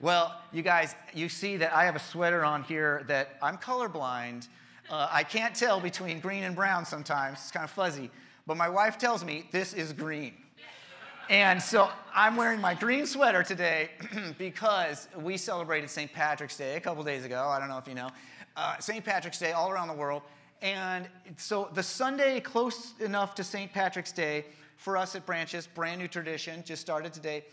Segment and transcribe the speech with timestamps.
[0.00, 4.46] Well, you guys, you see that I have a sweater on here that I'm colorblind.
[4.88, 7.38] Uh, I can't tell between green and brown sometimes.
[7.40, 8.08] It's kind of fuzzy.
[8.46, 10.34] But my wife tells me this is green.
[11.28, 13.90] And so I'm wearing my green sweater today
[14.38, 16.12] because we celebrated St.
[16.12, 17.48] Patrick's Day a couple days ago.
[17.48, 18.10] I don't know if you know.
[18.56, 19.04] Uh, St.
[19.04, 20.22] Patrick's Day all around the world.
[20.62, 23.72] And so the Sunday close enough to St.
[23.72, 24.46] Patrick's Day
[24.76, 27.44] for us at Branches, brand new tradition, just started today,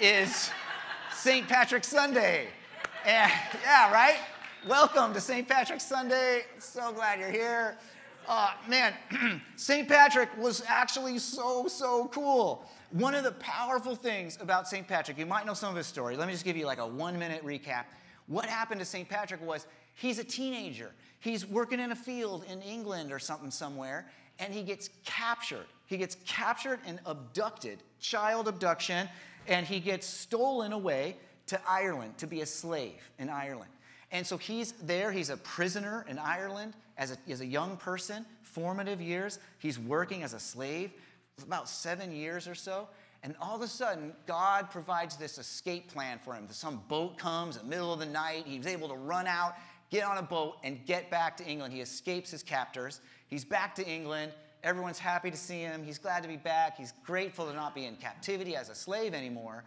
[0.00, 0.50] is
[1.14, 1.46] St.
[1.48, 2.48] Patrick's Sunday.
[3.04, 3.30] And
[3.62, 4.16] yeah, right?
[4.66, 5.46] Welcome to St.
[5.46, 6.42] Patrick's Sunday.
[6.58, 7.76] So glad you're here.
[8.26, 8.94] Uh, man,
[9.56, 9.88] St.
[9.88, 12.64] Patrick was actually so, so cool.
[12.90, 14.86] One of the powerful things about St.
[14.86, 16.16] Patrick, you might know some of his story.
[16.16, 17.84] Let me just give you like a one minute recap.
[18.26, 19.08] What happened to St.
[19.08, 20.92] Patrick was he's a teenager.
[21.18, 24.06] He's working in a field in England or something somewhere,
[24.38, 25.66] and he gets captured.
[25.86, 29.08] He gets captured and abducted, child abduction
[29.46, 33.70] and he gets stolen away to Ireland to be a slave in Ireland.
[34.12, 38.26] And so he's there, he's a prisoner in Ireland as a, as a young person,
[38.42, 39.38] formative years.
[39.58, 40.92] He's working as a slave
[41.42, 42.88] about seven years or so.
[43.22, 46.46] And all of a sudden, God provides this escape plan for him.
[46.50, 48.44] Some boat comes in the middle of the night.
[48.46, 49.54] He's able to run out,
[49.90, 51.74] get on a boat, and get back to England.
[51.74, 53.00] He escapes his captors.
[53.26, 54.32] He's back to England.
[54.62, 55.82] Everyone's happy to see him.
[55.82, 56.76] He's glad to be back.
[56.76, 59.64] He's grateful to not be in captivity as a slave anymore.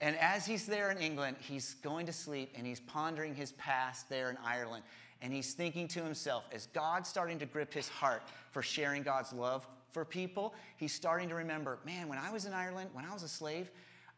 [0.00, 4.08] And as he's there in England, he's going to sleep and he's pondering his past
[4.08, 4.84] there in Ireland.
[5.22, 9.32] And he's thinking to himself, as God's starting to grip his heart for sharing God's
[9.32, 13.12] love for people, he's starting to remember, man, when I was in Ireland, when I
[13.12, 13.70] was a slave,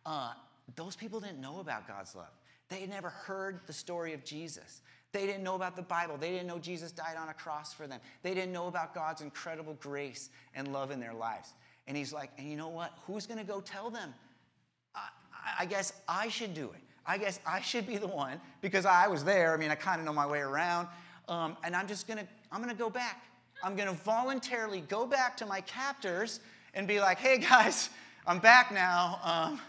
[0.04, 0.32] uh,
[0.74, 2.32] those people didn't know about God's love.
[2.68, 4.82] They had never heard the story of Jesus.
[5.12, 6.16] They didn't know about the Bible.
[6.18, 8.00] They didn't know Jesus died on a cross for them.
[8.22, 11.54] They didn't know about God's incredible grace and love in their lives.
[11.86, 12.92] And he's like, and you know what?
[13.06, 14.12] Who's going to go tell them?
[14.94, 15.08] I,
[15.60, 16.80] I guess I should do it.
[17.06, 19.54] I guess I should be the one because I was there.
[19.54, 20.88] I mean, I kind of know my way around.
[21.28, 23.24] Um, and I'm just going to, I'm going to go back.
[23.62, 26.40] I'm going to voluntarily go back to my captors
[26.74, 27.90] and be like, hey guys,
[28.26, 29.20] I'm back now.
[29.22, 29.60] Um,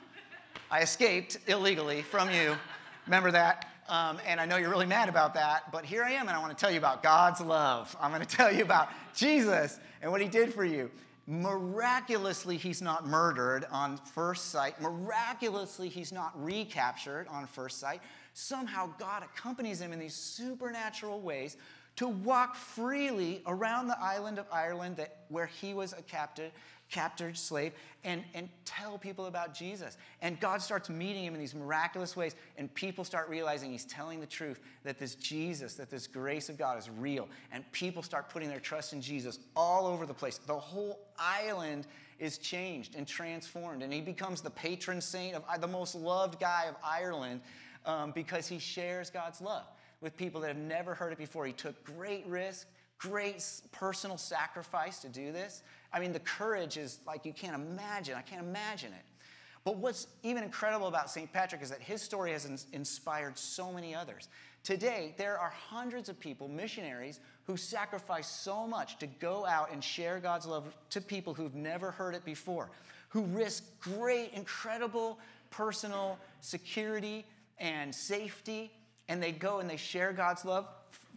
[0.70, 2.58] I escaped illegally from you.
[3.06, 3.66] Remember that?
[3.90, 6.40] Um, and I know you're really mad about that, but here I am, and I
[6.40, 7.96] want to tell you about God's love.
[8.02, 10.92] I'm going to tell you about Jesus and what he did for you.
[11.26, 14.80] Miraculously, he's not murdered on first sight.
[14.82, 18.02] Miraculously, he's not recaptured on first sight.
[18.34, 21.58] Somehow, God accompanies him in these supernatural ways
[21.98, 26.52] to walk freely around the island of Ireland that, where he was a captive,
[26.90, 29.98] captured slave and, and tell people about Jesus.
[30.22, 34.20] And God starts meeting him in these miraculous ways, and people start realizing he's telling
[34.20, 37.28] the truth that this Jesus, that this grace of God is real.
[37.52, 40.38] And people start putting their trust in Jesus all over the place.
[40.38, 41.88] The whole island
[42.20, 46.66] is changed and transformed, and he becomes the patron saint of the most loved guy
[46.68, 47.42] of Ireland
[47.86, 49.66] um, because he shares God's love
[50.02, 51.46] with people that have never heard it before.
[51.46, 55.64] He took great risk, great personal sacrifice to do this.
[55.94, 58.16] I mean, the courage is like you can't imagine.
[58.16, 59.06] I can't imagine it.
[59.64, 61.32] But what's even incredible about St.
[61.34, 64.30] Patrick is that his story has inspired so many others.
[64.64, 69.84] Today, there are hundreds of people, missionaries, who sacrifice so much to go out and
[69.84, 72.70] share God's love to people who've never heard it before,
[73.10, 75.20] who risk great, incredible
[75.50, 77.26] personal security
[77.60, 78.72] and safety,
[79.08, 80.68] and they go and they share God's love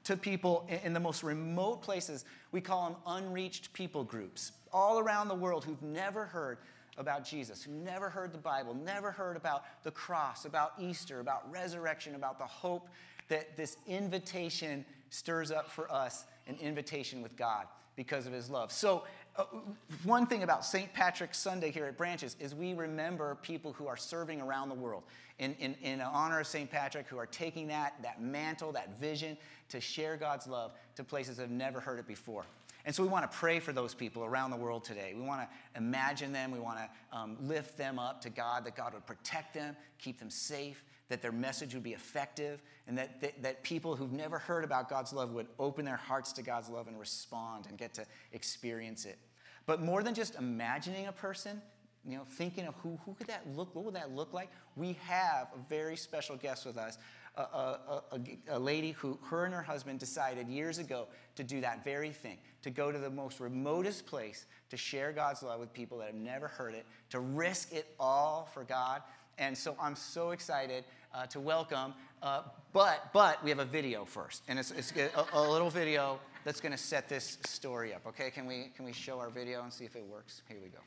[0.05, 2.25] to people in the most remote places.
[2.53, 6.59] We call them unreached people groups all around the world who've never heard
[6.97, 11.50] about Jesus, who never heard the Bible, never heard about the cross, about Easter, about
[11.50, 12.89] resurrection, about the hope
[13.28, 17.66] that this invitation stirs up for us an invitation with God
[17.97, 18.72] because of his love.
[18.72, 19.05] So,
[19.37, 19.44] uh,
[20.03, 20.93] one thing about St.
[20.93, 25.05] Patrick's Sunday here at Branches is we remember people who are serving around the world
[25.39, 26.71] in, in, in honor of St.
[26.71, 29.37] Patrick, who are taking that, that mantle, that vision
[29.71, 32.45] to share God's love to places that have never heard it before.
[32.85, 35.13] And so we want to pray for those people around the world today.
[35.15, 36.51] We want to imagine them.
[36.51, 40.19] We want to um, lift them up to God, that God would protect them, keep
[40.19, 44.39] them safe, that their message would be effective, and that, that, that people who've never
[44.39, 47.93] heard about God's love would open their hearts to God's love and respond and get
[47.95, 49.19] to experience it.
[49.66, 51.61] But more than just imagining a person,
[52.07, 54.51] you know, thinking of who, who could that look, what would that look like?
[54.75, 56.97] We have a very special guest with us
[57.36, 58.03] a, a,
[58.50, 61.06] a, lady who, her and her husband decided years ago
[61.36, 65.42] to do that very thing, to go to the most remotest place to share God's
[65.42, 69.03] love with people that have never heard it, to risk it all for God.
[69.38, 70.84] And so I'm so excited
[71.15, 72.42] uh, to welcome, uh,
[72.72, 74.42] but, but we have a video first.
[74.48, 78.06] And it's, it's a, a little video that's going to set this story up.
[78.06, 80.42] Okay, can we, can we show our video and see if it works?
[80.48, 80.80] Here we go.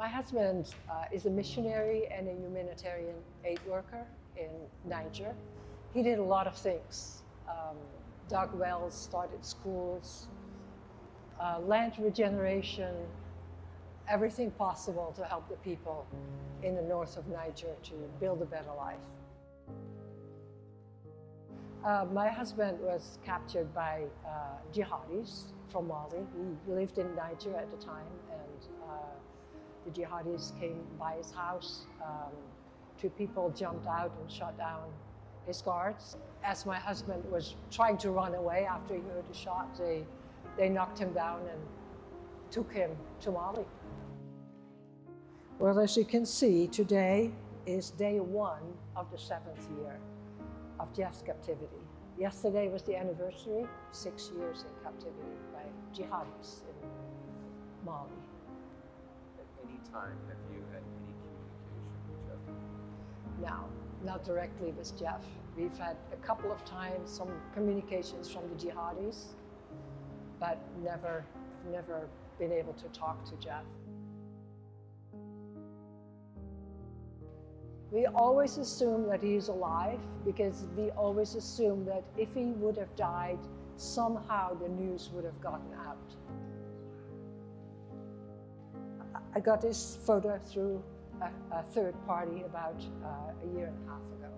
[0.00, 4.48] My husband uh, is a missionary and a humanitarian aid worker in
[4.88, 5.34] Niger.
[5.92, 7.22] He did a lot of things.
[7.46, 7.76] Um,
[8.26, 10.28] dug wells, started schools,
[11.38, 12.94] uh, land regeneration,
[14.08, 16.06] everything possible to help the people
[16.62, 19.04] in the north of Niger to build a better life.
[21.84, 24.30] Uh, my husband was captured by uh,
[24.72, 26.20] jihadis from Mali.
[26.38, 28.94] He lived in Niger at the time, and uh,
[29.84, 31.86] the jihadis came by his house.
[32.04, 32.32] Um,
[33.00, 34.84] two people jumped out and shot down
[35.46, 36.16] his guards.
[36.44, 40.04] As my husband was trying to run away after he heard the shot, they,
[40.56, 41.60] they knocked him down and
[42.50, 42.90] took him
[43.20, 43.64] to Mali.
[45.58, 47.30] Well, as you can see, today
[47.66, 48.62] is day one
[48.96, 49.98] of the seventh year
[50.78, 51.82] of Jeff's captivity.
[52.18, 55.62] Yesterday was the anniversary, six years in captivity by
[55.94, 56.88] jihadis in
[57.84, 58.19] Mali.
[59.70, 61.14] Any time, have you had any
[61.70, 63.50] communication with Jeff?
[63.50, 63.68] No,
[64.04, 65.22] not directly with Jeff.
[65.56, 69.26] We've had a couple of times some communications from the jihadis,
[70.40, 71.24] but never,
[71.70, 72.08] never
[72.38, 73.64] been able to talk to Jeff.
[77.92, 82.94] We always assume that he's alive because we always assume that if he would have
[82.96, 83.38] died,
[83.76, 85.98] somehow the news would have gotten out.
[89.34, 90.82] I got this photo through
[91.22, 93.08] a, a third party about uh,
[93.44, 94.32] a year and a half ago.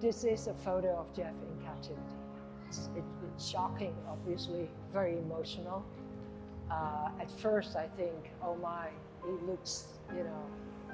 [0.00, 2.00] This is a photo of Jeff in captivity.
[2.68, 3.02] It's, it,
[3.34, 5.84] it's shocking, obviously, very emotional.
[6.70, 8.88] Uh, at first, I think, oh my,
[9.24, 10.42] he looks, you know,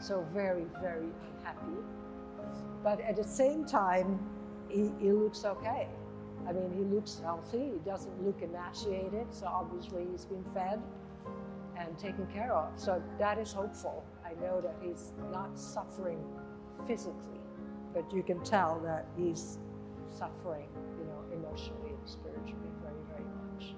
[0.00, 1.08] so very, very
[1.38, 1.82] unhappy.
[2.82, 4.19] But at the same time,
[4.69, 5.88] he, he looks okay.
[6.49, 7.72] I mean, he looks healthy.
[7.72, 10.81] He doesn't look emaciated, so obviously he's been fed
[11.79, 12.79] and taken care of.
[12.79, 14.05] So that is hopeful.
[14.25, 16.23] I know that he's not suffering
[16.87, 17.41] physically,
[17.93, 19.59] but you can tell that he's
[20.11, 20.69] suffering,
[20.99, 23.75] you know, emotionally and spiritually very, very much.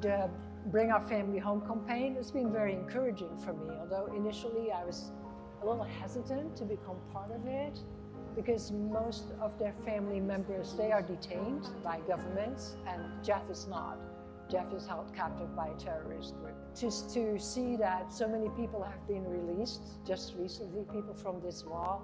[0.00, 0.30] The
[0.70, 5.12] Bring Our Family Home campaign has been very encouraging for me, although initially I was
[5.62, 7.78] a little hesitant to become part of it
[8.34, 13.98] because most of their family members, they are detained by governments and Jeff is not.
[14.50, 16.54] Jeff is held captive by a terrorist group.
[16.78, 21.64] Just to see that so many people have been released, just recently, people from this
[21.64, 22.02] wall,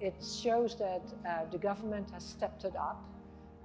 [0.00, 3.02] it shows that uh, the government has stepped it up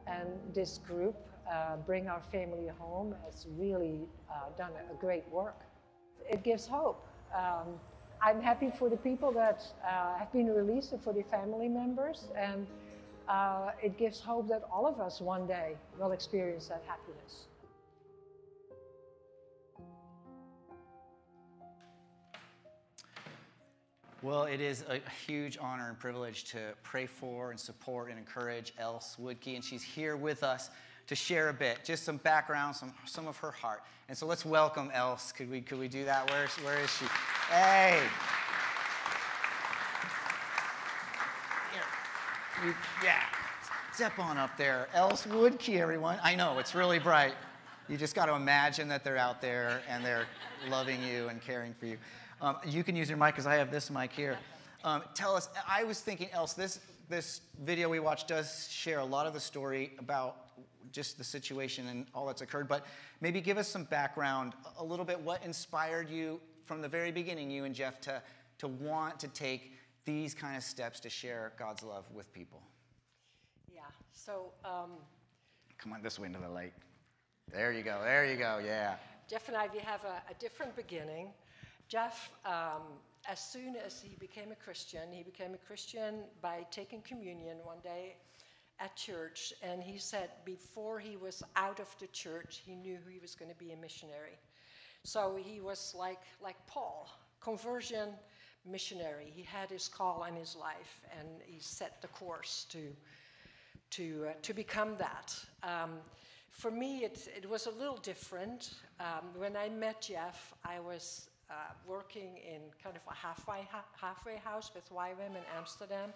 [0.07, 1.15] and this group,
[1.51, 5.61] uh, Bring Our Family Home, has really uh, done a great work.
[6.29, 7.05] It gives hope.
[7.35, 7.79] Um,
[8.21, 12.29] I'm happy for the people that uh, have been released and for the family members,
[12.35, 12.67] and
[13.27, 17.48] uh, it gives hope that all of us one day will experience that happiness.
[24.21, 28.73] Well, it is a huge honor and privilege to pray for and support and encourage
[28.77, 30.69] Else Woodke, and she's here with us
[31.07, 33.81] to share a bit, just some background, some, some of her heart.
[34.09, 35.31] And so let's welcome Else.
[35.31, 36.29] Could we, could we do that?
[36.29, 37.05] Where where is she?
[37.49, 38.01] Hey!
[43.01, 43.21] Yeah,
[43.93, 44.89] step on up there.
[44.93, 46.19] Else Woodke, everyone.
[46.21, 47.35] I know, it's really bright.
[47.87, 50.25] You just got to imagine that they're out there and they're
[50.69, 51.97] loving you and caring for you.
[52.41, 54.37] Um, you can use your mic because I have this mic here.
[54.83, 56.79] Um, tell us, I was thinking, Else, this,
[57.09, 60.37] this video we watched does share a lot of the story about
[60.93, 62.85] just the situation and all that's occurred, but
[63.19, 67.51] maybe give us some background, a little bit what inspired you from the very beginning,
[67.51, 68.21] you and Jeff, to,
[68.59, 69.73] to want to take
[70.05, 72.61] these kind of steps to share God's love with people.
[73.73, 73.81] Yeah,
[74.13, 74.51] so.
[74.63, 74.91] Um,
[75.77, 76.73] Come on, this way into the light.
[77.51, 78.95] There you go, there you go, yeah.
[79.29, 81.27] Jeff and I, we have a, a different beginning.
[81.89, 82.83] Jeff, um,
[83.27, 87.79] as soon as he became a Christian, he became a Christian by taking communion one
[87.83, 88.15] day
[88.79, 93.17] at church, and he said before he was out of the church, he knew he
[93.19, 94.37] was going to be a missionary.
[95.03, 97.09] So he was like, like Paul,
[97.41, 98.09] conversion
[98.65, 99.33] missionary.
[99.35, 102.79] He had his call in his life, and he set the course to,
[103.91, 105.35] to, uh, to become that.
[105.63, 105.93] Um,
[106.51, 108.75] for me, it, it was a little different.
[108.99, 111.53] Um, when I met Jeff, I was uh,
[111.87, 116.13] working in kind of a halfway, ha- halfway house with YWAM in Amsterdam.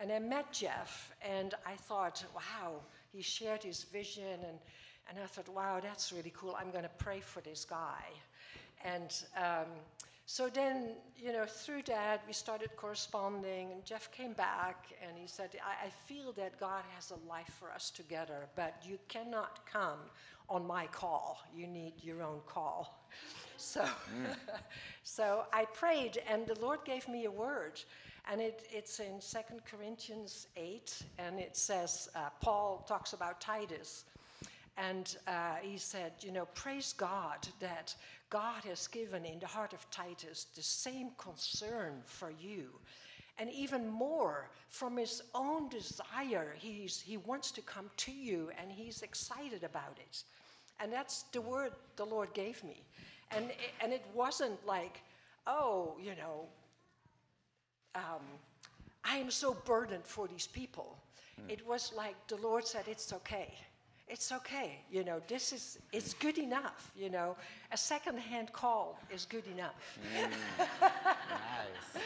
[0.00, 2.74] And I met Jeff, and I thought, wow,
[3.12, 4.24] he shared his vision.
[4.46, 4.58] And,
[5.08, 6.56] and I thought, wow, that's really cool.
[6.58, 8.04] I'm going to pray for this guy.
[8.84, 9.66] And um,
[10.26, 15.28] so then, you know, through that, we started corresponding, and Jeff came back and he
[15.28, 19.60] said, I, I, feel that God has a life for us together, but you cannot
[19.70, 20.00] come
[20.48, 21.38] on my call.
[21.54, 23.05] You need your own call.
[23.58, 24.36] So, mm.
[25.02, 27.80] so I prayed, and the Lord gave me a word.
[28.30, 34.04] And it, it's in Second Corinthians 8, and it says, uh, Paul talks about Titus.
[34.76, 37.94] And uh, he said, You know, praise God that
[38.28, 42.68] God has given in the heart of Titus the same concern for you.
[43.38, 48.72] And even more, from his own desire, he's, he wants to come to you and
[48.72, 50.24] he's excited about it.
[50.80, 52.82] And that's the word the Lord gave me.
[53.30, 53.50] And,
[53.82, 55.00] and it wasn't like,
[55.46, 56.46] oh, you know,
[57.94, 58.22] um,
[59.04, 60.96] I am so burdened for these people.
[61.40, 61.52] Mm.
[61.52, 63.54] It was like the Lord said, it's okay
[64.08, 64.78] it's okay.
[64.90, 66.92] You know, this is, it's good enough.
[66.96, 67.36] You know,
[67.72, 69.98] a second-hand call is good enough.
[70.14, 70.30] Mm,
[70.80, 72.02] nice.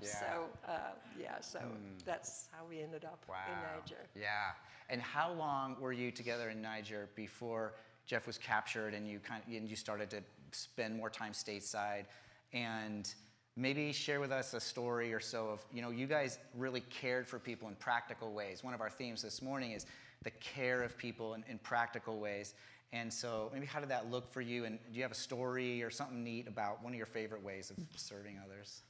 [0.00, 0.08] Yeah.
[0.08, 0.72] So, uh,
[1.18, 2.04] yeah, so mm.
[2.04, 3.36] that's how we ended up wow.
[3.48, 4.02] in Niger.
[4.14, 4.50] Yeah.
[4.90, 7.74] And how long were you together in Niger before
[8.08, 12.06] Jeff was captured and you kind of, and you started to spend more time stateside?
[12.52, 13.12] And
[13.54, 17.28] maybe share with us a story or so of, you know, you guys really cared
[17.28, 18.64] for people in practical ways.
[18.64, 19.84] One of our themes this morning is
[20.22, 22.54] the care of people in, in practical ways.
[22.92, 24.64] And so, maybe how did that look for you?
[24.64, 27.70] And do you have a story or something neat about one of your favorite ways
[27.70, 28.80] of serving others?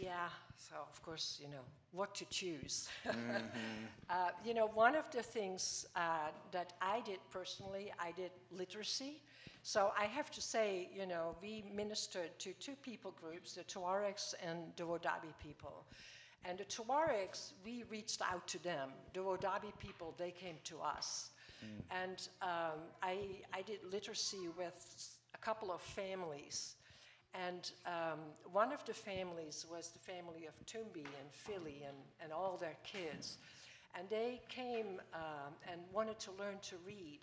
[0.00, 2.88] Yeah, so of course, you know, what to choose.
[3.06, 3.36] Mm-hmm.
[4.10, 9.20] uh, you know, one of the things uh, that I did personally, I did literacy.
[9.62, 14.34] So I have to say, you know, we ministered to two people groups, the Tuaregs
[14.46, 15.84] and the Wodaabe people.
[16.44, 18.90] And the Tuaregs, we reached out to them.
[19.14, 21.30] The Wodaabe people, they came to us.
[21.64, 22.02] Mm.
[22.02, 23.16] And um, I,
[23.54, 26.74] I did literacy with a couple of families.
[27.34, 28.20] And um,
[28.52, 32.76] one of the families was the family of Tumbi and Philly and, and all their
[32.84, 33.38] kids.
[33.98, 37.20] And they came um, and wanted to learn to read.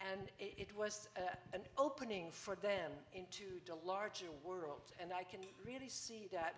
[0.00, 1.20] And it, it was uh,
[1.52, 4.92] an opening for them into the larger world.
[5.00, 6.54] And I can really see that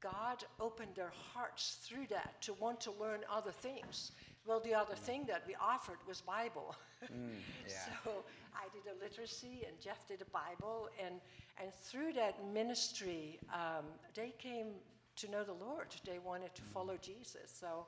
[0.00, 4.10] God opened their hearts through that to want to learn other things.
[4.44, 6.74] Well, the other thing that we offered was Bible.
[7.04, 7.30] Mm,
[7.68, 7.74] yeah.
[8.04, 11.20] so I did a literacy, and Jeff did a Bible, and
[11.60, 14.68] and through that ministry, um, they came
[15.16, 15.88] to know the Lord.
[16.04, 17.52] They wanted to follow Jesus.
[17.60, 17.86] So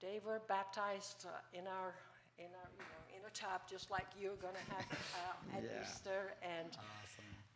[0.00, 1.94] they were baptized uh, in our
[2.38, 5.64] in our you know in a tub, just like you're going to have uh, at
[5.64, 5.82] yeah.
[5.82, 6.76] Easter, and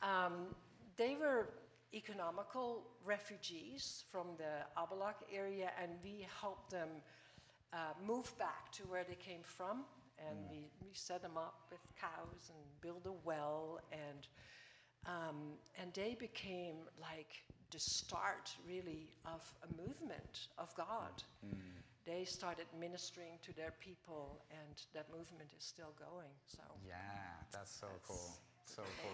[0.03, 0.35] awesome.
[0.35, 0.55] um,
[0.97, 1.49] they were
[1.93, 6.89] economical refugees from the Abalak area, and we helped them
[7.73, 7.77] uh,
[8.07, 9.85] move back to where they came from.
[10.29, 10.51] And mm.
[10.51, 14.27] we, we set them up with cows and build a well, and
[15.07, 15.37] um,
[15.81, 21.23] and they became like the start, really, of a movement of God.
[21.47, 21.57] Mm.
[22.05, 26.33] They started ministering to their people, and that movement is still going.
[26.47, 26.95] So yeah,
[27.53, 28.37] that's so that's cool.
[28.65, 29.13] So cool.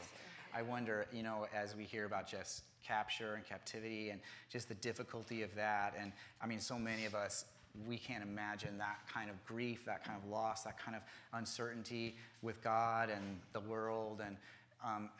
[0.54, 4.20] I wonder, you know, as we hear about just capture and captivity and
[4.50, 7.44] just the difficulty of that, and I mean, so many of us,
[7.86, 11.02] we can't imagine that kind of grief, that kind of loss, that kind of
[11.32, 14.22] uncertainty with God and the world.
[14.24, 14.36] And
[14.84, 15.10] um,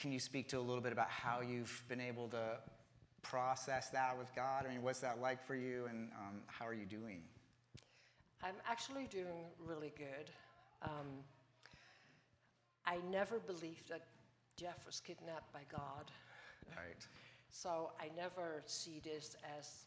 [0.00, 2.58] can you speak to a little bit about how you've been able to
[3.22, 4.66] process that with God?
[4.66, 7.22] I mean, what's that like for you, and um, how are you doing?
[8.42, 10.30] I'm actually doing really good.
[10.82, 11.24] Um,
[12.84, 14.02] I never believed that
[14.56, 16.10] Jeff was kidnapped by God.
[16.76, 17.06] Right.
[17.50, 19.86] so I never see this as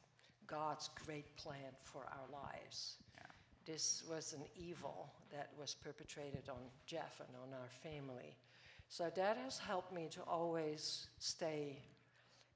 [0.49, 2.95] God's great plan for our lives.
[3.15, 3.23] Yeah.
[3.65, 8.35] This was an evil that was perpetrated on Jeff and on our family.
[8.87, 11.77] So that has helped me to always stay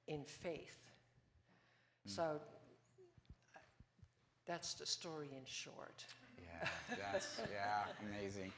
[0.08, 0.80] in faith.
[2.08, 2.16] Mm.
[2.16, 2.42] So
[4.48, 6.06] that's the story in short.
[6.38, 6.68] Yeah,
[7.12, 8.52] that's yeah, amazing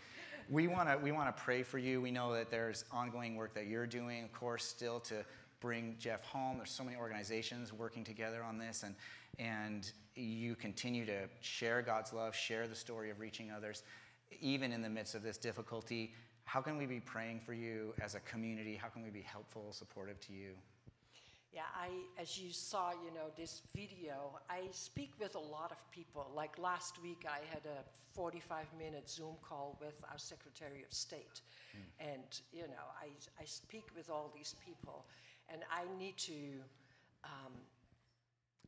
[0.50, 2.02] we want to we want to pray for you.
[2.02, 5.26] We know that there's ongoing work that you're doing, of course, still to
[5.60, 6.58] bring Jeff home.
[6.58, 8.96] There's so many organizations working together on this, and
[9.40, 13.84] and you continue to share God's love, share the story of reaching others,
[14.40, 16.14] even in the midst of this difficulty.
[16.46, 18.76] How can we be praying for you as a community?
[18.76, 20.52] How can we be helpful, supportive to you?
[21.52, 21.90] Yeah, I,
[22.22, 26.30] as you saw, you know, this video, I speak with a lot of people.
[26.36, 27.84] Like last week, I had a
[28.14, 31.40] 45 minute Zoom call with our Secretary of State.
[31.74, 32.14] Mm.
[32.14, 33.08] And, you know, I,
[33.42, 35.06] I speak with all these people,
[35.50, 36.34] and I need to,
[37.24, 37.54] um,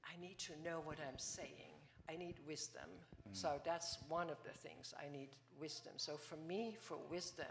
[0.05, 1.75] I need to know what I'm saying.
[2.09, 2.89] I need wisdom.
[3.29, 3.35] Mm.
[3.35, 5.29] So that's one of the things I need
[5.59, 5.93] wisdom.
[5.97, 7.45] So for me, for wisdom,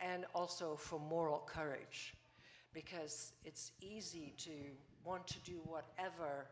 [0.00, 2.14] and also for moral courage
[2.72, 4.50] because it's easy to
[5.04, 6.46] want to do whatever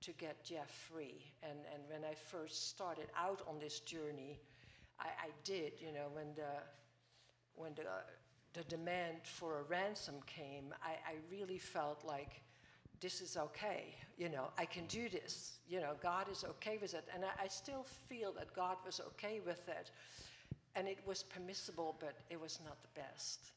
[0.00, 1.20] to get Jeff free.
[1.42, 4.38] And, and when I first started out on this journey,
[4.98, 6.62] I, I did, you know, when the,
[7.54, 7.82] when the,
[8.52, 12.42] the demand for a ransom came, I, I really felt like
[13.00, 13.94] this is okay.
[14.18, 15.58] You know, I can do this.
[15.68, 17.04] You know, God is okay with it.
[17.14, 19.90] And I, I still feel that God was okay with it.
[20.76, 23.52] And it was permissible, but it was not the best.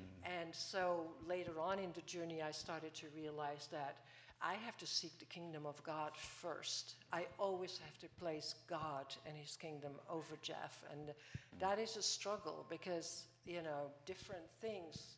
[0.00, 0.40] Mm-hmm.
[0.40, 3.98] And so later on in the journey, I started to realize that
[4.42, 6.94] I have to seek the kingdom of God first.
[7.12, 10.84] I always have to place God and his kingdom over Jeff.
[10.92, 11.12] And mm.
[11.60, 15.16] that is a struggle because, you know, different things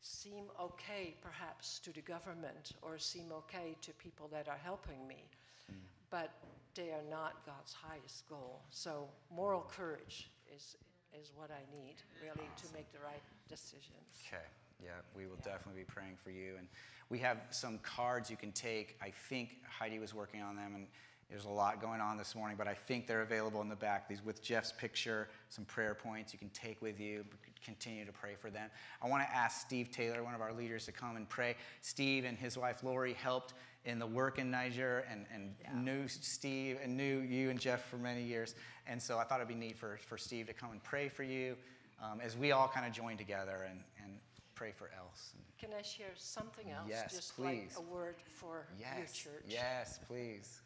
[0.00, 5.28] seem okay perhaps to the government or seem okay to people that are helping me,
[5.70, 5.76] mm.
[6.10, 6.30] but
[6.74, 8.62] they are not God's highest goal.
[8.70, 10.76] So moral courage is,
[11.18, 14.24] is what I need really to make the right decisions.
[14.26, 14.42] Okay.
[14.82, 16.54] Yeah, we will definitely be praying for you.
[16.58, 16.66] And
[17.08, 18.96] we have some cards you can take.
[19.00, 20.86] I think Heidi was working on them, and
[21.30, 24.08] there's a lot going on this morning, but I think they're available in the back.
[24.08, 27.24] These with Jeff's picture, some prayer points you can take with you,
[27.64, 28.70] continue to pray for them.
[29.02, 31.56] I want to ask Steve Taylor, one of our leaders, to come and pray.
[31.80, 33.54] Steve and his wife Lori helped
[33.86, 35.72] in the work in Niger and, and Yeah.
[35.80, 38.54] knew Steve and knew you and Jeff for many years.
[38.86, 41.22] And so I thought it'd be neat for, for Steve to come and pray for
[41.22, 41.56] you
[42.02, 44.12] um, as we all kind of join together and, and
[44.54, 45.32] pray for Else.
[45.58, 46.86] Can I share something else?
[46.88, 47.74] Yes, Just please.
[47.76, 49.44] like a word for your church.
[49.48, 50.60] yes, please.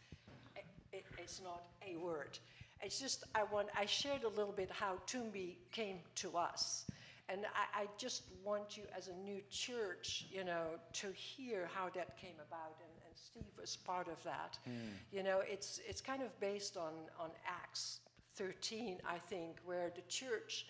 [1.29, 2.39] It, it, it's not a word.
[2.83, 3.69] It's just I want.
[3.77, 6.87] I shared a little bit how Toombi came to us,
[7.29, 11.89] and I, I just want you as a new church, you know, to hear how
[11.95, 12.77] that came about.
[12.81, 14.59] And, and Steve was part of that.
[14.65, 14.73] Hmm.
[15.13, 18.01] You know, it's it's kind of based on on Acts
[18.37, 20.67] 13, I think, where the church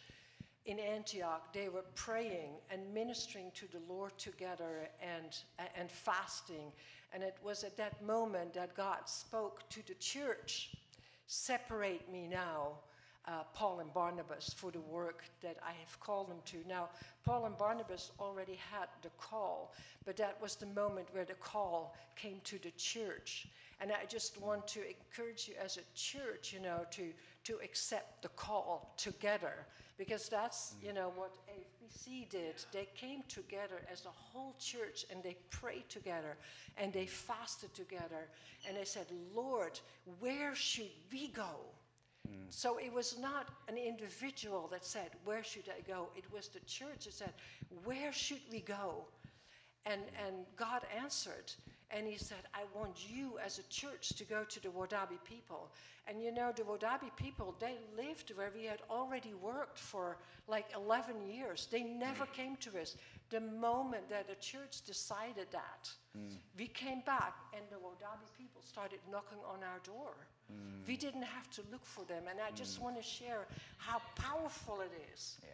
[0.68, 5.36] in Antioch, they were praying and ministering to the Lord together and,
[5.74, 6.70] and fasting.
[7.12, 10.70] And it was at that moment that God spoke to the church
[11.30, 12.68] Separate me now,
[13.26, 16.56] uh, Paul and Barnabas, for the work that I have called them to.
[16.66, 16.88] Now,
[17.22, 19.74] Paul and Barnabas already had the call,
[20.06, 23.46] but that was the moment where the call came to the church.
[23.78, 27.12] And I just want to encourage you as a church, you know, to,
[27.44, 29.66] to accept the call together
[29.98, 30.86] because that's, mm.
[30.86, 32.54] you know, what AFBC did.
[32.72, 36.36] They came together as a whole church and they prayed together
[36.76, 38.28] and they fasted together
[38.66, 39.78] and they said, Lord,
[40.20, 41.66] where should we go?
[42.28, 42.46] Mm.
[42.50, 46.08] So it was not an individual that said, Where should I go?
[46.16, 47.32] It was the church that said,
[47.84, 49.04] Where should we go?
[49.84, 51.52] And, and God answered.
[51.90, 55.70] And he said, I want you as a church to go to the Wodaabe people.
[56.06, 60.66] And you know, the Wodaabe people, they lived where we had already worked for like
[60.74, 61.66] 11 years.
[61.70, 62.32] They never mm.
[62.34, 62.94] came to us.
[63.30, 66.36] The moment that the church decided that, mm.
[66.58, 70.14] we came back and the Wodaabe people started knocking on our door.
[70.52, 70.86] Mm.
[70.86, 72.24] We didn't have to look for them.
[72.30, 73.46] And I just want to share
[73.78, 75.48] how powerful it is Yeah.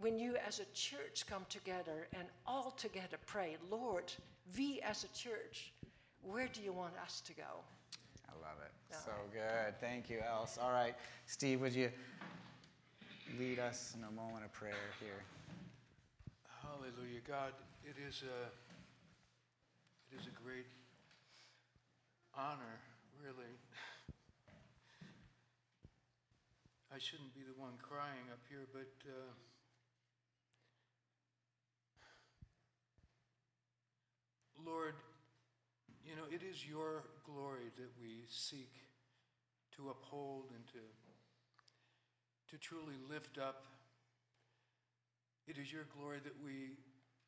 [0.00, 4.12] when you as a church come together and all together pray, Lord,
[4.56, 5.72] we as a church,
[6.22, 7.64] where do you want us to go?
[8.28, 8.72] I love it.
[8.90, 8.96] Yeah.
[8.98, 9.80] So good.
[9.80, 10.58] Thank you, Else.
[10.60, 10.94] All right.
[11.26, 11.90] Steve, would you
[13.38, 15.22] lead us in a moment of prayer here?
[16.62, 17.52] Hallelujah, God.
[17.84, 18.46] It is a
[20.12, 20.66] it is a great
[22.36, 22.80] honor,
[23.22, 23.54] really.
[26.92, 29.30] I shouldn't be the one crying up here, but uh,
[34.66, 34.94] Lord,
[36.04, 38.72] you know it is your glory that we seek
[39.76, 40.82] to uphold and to
[42.50, 43.62] to truly lift up.
[45.46, 46.78] It is your glory that we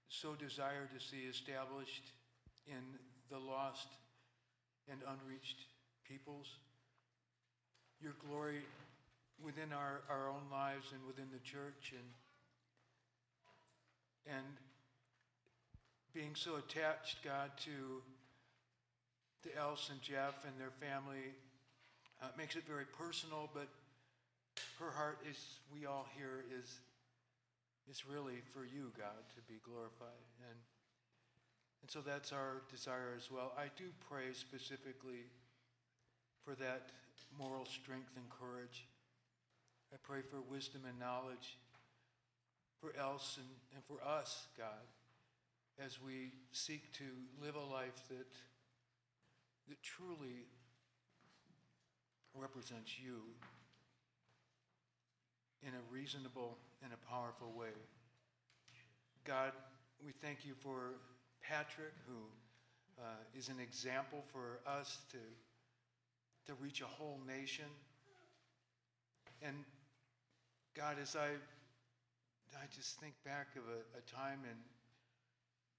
[0.08, 2.10] so desire to see established
[2.66, 2.82] in
[3.30, 3.88] the lost
[4.90, 5.64] and unreached
[6.08, 6.48] peoples.
[8.00, 8.62] Your glory
[9.42, 12.08] within our, our own lives and within the church and
[14.26, 14.46] and
[16.14, 18.02] being so attached, God, to
[19.42, 21.34] to Else and Jeff and their family
[22.22, 23.66] uh, makes it very personal, but
[24.78, 26.78] her heart is, we all hear, is,
[27.90, 30.22] is really for you, God, to be glorified.
[30.48, 30.58] And,
[31.82, 33.52] and so that's our desire as well.
[33.58, 35.26] I do pray specifically
[36.44, 36.90] for that
[37.36, 38.86] moral strength and courage.
[39.92, 41.58] I pray for wisdom and knowledge
[42.80, 44.86] for Else and, and for us, God,
[45.78, 47.04] as we seek to
[47.40, 48.26] live a life that,
[49.68, 50.46] that truly
[52.34, 53.20] represents you
[55.62, 57.74] in a reasonable and a powerful way.
[59.24, 59.52] God,
[60.04, 60.94] we thank you for
[61.42, 62.16] Patrick, who
[63.00, 65.18] uh, is an example for us to,
[66.46, 67.66] to reach a whole nation.
[69.40, 69.54] And
[70.76, 71.28] God, as I,
[72.56, 74.56] I just think back of a, a time in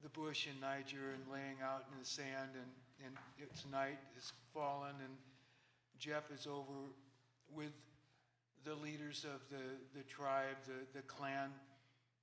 [0.02, 2.72] the bush in Niger and laying out in the sand, and,
[3.06, 5.16] and it's night, has fallen, and
[6.00, 6.92] Jeff is over
[7.54, 7.72] with
[8.66, 9.64] the leaders of the,
[9.98, 11.50] the tribe, the, the clan,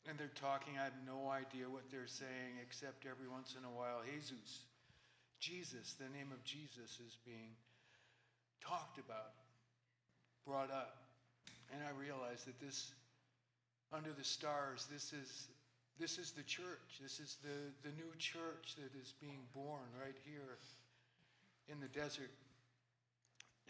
[0.09, 0.75] and they're talking.
[0.79, 4.65] I have no idea what they're saying, except every once in a while, Jesus,
[5.39, 7.53] Jesus, the name of Jesus is being
[8.61, 9.33] talked about,
[10.47, 10.97] brought up.
[11.73, 12.93] And I realized that this,
[13.93, 15.49] under the stars, this is,
[16.01, 16.97] this is the church.
[17.01, 20.57] This is the, the new church that is being born right here
[21.69, 22.31] in the desert,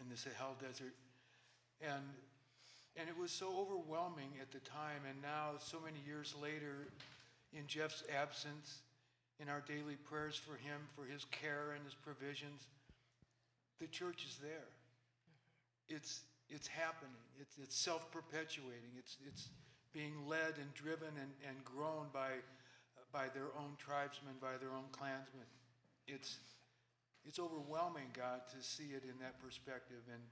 [0.00, 0.94] in the Sahel desert.
[1.82, 2.06] And,
[2.96, 5.02] and it was so overwhelming at the time.
[5.08, 6.86] And now, so many years later,
[7.52, 8.78] in Jeff's absence,
[9.40, 12.62] in our daily prayers for him, for his care and his provisions,
[13.80, 14.70] the church is there.
[15.88, 17.10] It's, it's happening.
[17.40, 18.94] It's, it's self perpetuating.
[18.96, 19.48] It's, it's
[19.92, 22.38] being led and driven and, and grown by,
[23.12, 25.46] by their own tribesmen, by their own clansmen.
[26.06, 26.38] It's,
[27.26, 30.02] it's overwhelming, God, to see it in that perspective.
[30.06, 30.22] And,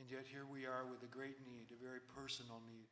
[0.00, 2.88] and yet here we are with a great need, a very personal need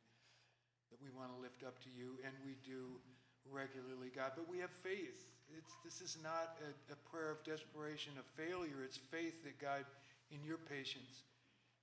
[0.93, 3.01] that we want to lift up to you, and we do
[3.49, 4.37] regularly, God.
[4.37, 5.25] But we have faith.
[5.49, 8.85] It's, this is not a, a prayer of desperation, of failure.
[8.85, 9.89] It's faith that, God,
[10.29, 11.25] in your patience,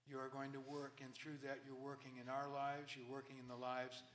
[0.06, 3.42] you are going to work, and through that, you're working in our lives, you're working
[3.42, 4.06] in the lives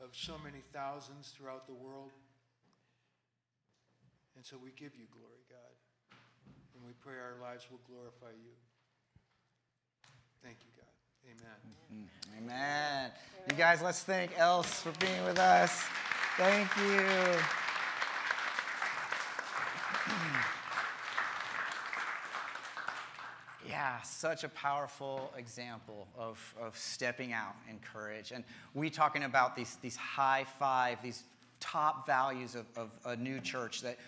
[0.00, 2.10] of so many thousands throughout the world.
[4.36, 5.74] And so we give you glory, God,
[6.74, 8.54] and we pray our lives will glorify you.
[10.44, 10.94] Thank you, God.
[11.26, 11.58] Amen.
[11.92, 12.44] Mm-hmm.
[12.44, 13.10] Amen.
[13.50, 15.84] You guys, let's thank Else for being with us.
[16.36, 17.04] Thank you.
[23.68, 28.32] Yeah, such a powerful example of, of stepping out in courage.
[28.32, 31.24] And we talking about these, these high five, these
[31.60, 33.98] top values of, of a new church that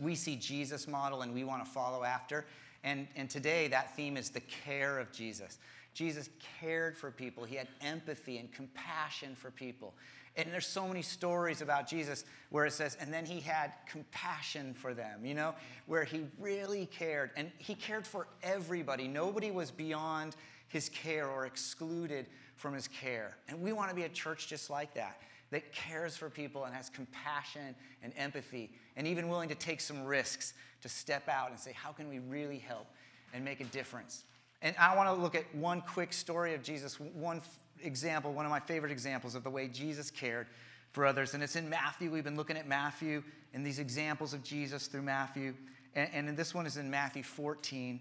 [0.00, 2.46] we see Jesus model and we want to follow after.
[2.82, 5.58] And, and today that theme is the care of Jesus.
[5.94, 7.44] Jesus cared for people.
[7.44, 9.94] He had empathy and compassion for people.
[10.36, 14.74] And there's so many stories about Jesus where it says, and then he had compassion
[14.74, 15.54] for them, you know,
[15.86, 17.30] where he really cared.
[17.36, 19.08] And he cared for everybody.
[19.08, 20.36] Nobody was beyond
[20.68, 22.26] his care or excluded
[22.56, 23.36] from his care.
[23.48, 26.74] And we want to be a church just like that, that cares for people and
[26.74, 31.58] has compassion and empathy, and even willing to take some risks to step out and
[31.58, 32.86] say, how can we really help
[33.34, 34.22] and make a difference?
[34.62, 37.40] And I want to look at one quick story of Jesus, one
[37.82, 40.46] example, one of my favorite examples of the way Jesus cared
[40.92, 41.34] for others.
[41.34, 42.10] And it's in Matthew.
[42.10, 43.22] We've been looking at Matthew
[43.54, 45.54] and these examples of Jesus through Matthew.
[45.94, 48.00] And, and this one is in Matthew 14.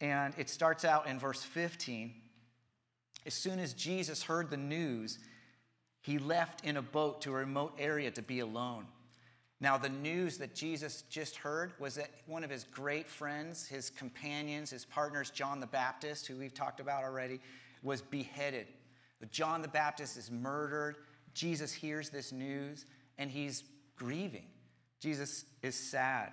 [0.00, 2.14] And it starts out in verse 15.
[3.26, 5.18] As soon as Jesus heard the news,
[6.02, 8.86] he left in a boat to a remote area to be alone.
[9.60, 13.90] Now, the news that Jesus just heard was that one of his great friends, his
[13.90, 17.40] companions, his partners, John the Baptist, who we've talked about already,
[17.82, 18.68] was beheaded.
[19.30, 20.96] John the Baptist is murdered.
[21.34, 22.86] Jesus hears this news
[23.18, 23.64] and he's
[23.96, 24.46] grieving.
[24.98, 26.32] Jesus is sad.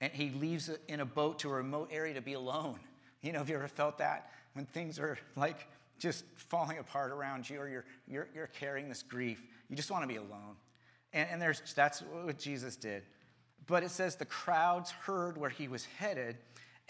[0.00, 2.80] And he leaves in a boat to a remote area to be alone.
[3.20, 4.30] You know, have you ever felt that?
[4.54, 9.02] When things are like just falling apart around you or you're, you're, you're carrying this
[9.02, 10.56] grief, you just want to be alone.
[11.14, 13.04] And, and there's, that's what Jesus did.
[13.66, 16.36] But it says the crowds heard where he was headed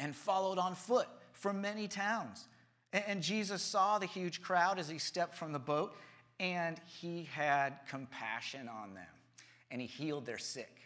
[0.00, 2.48] and followed on foot from many towns.
[2.92, 5.94] And, and Jesus saw the huge crowd as he stepped from the boat,
[6.40, 9.06] and he had compassion on them,
[9.70, 10.80] and he healed their sick.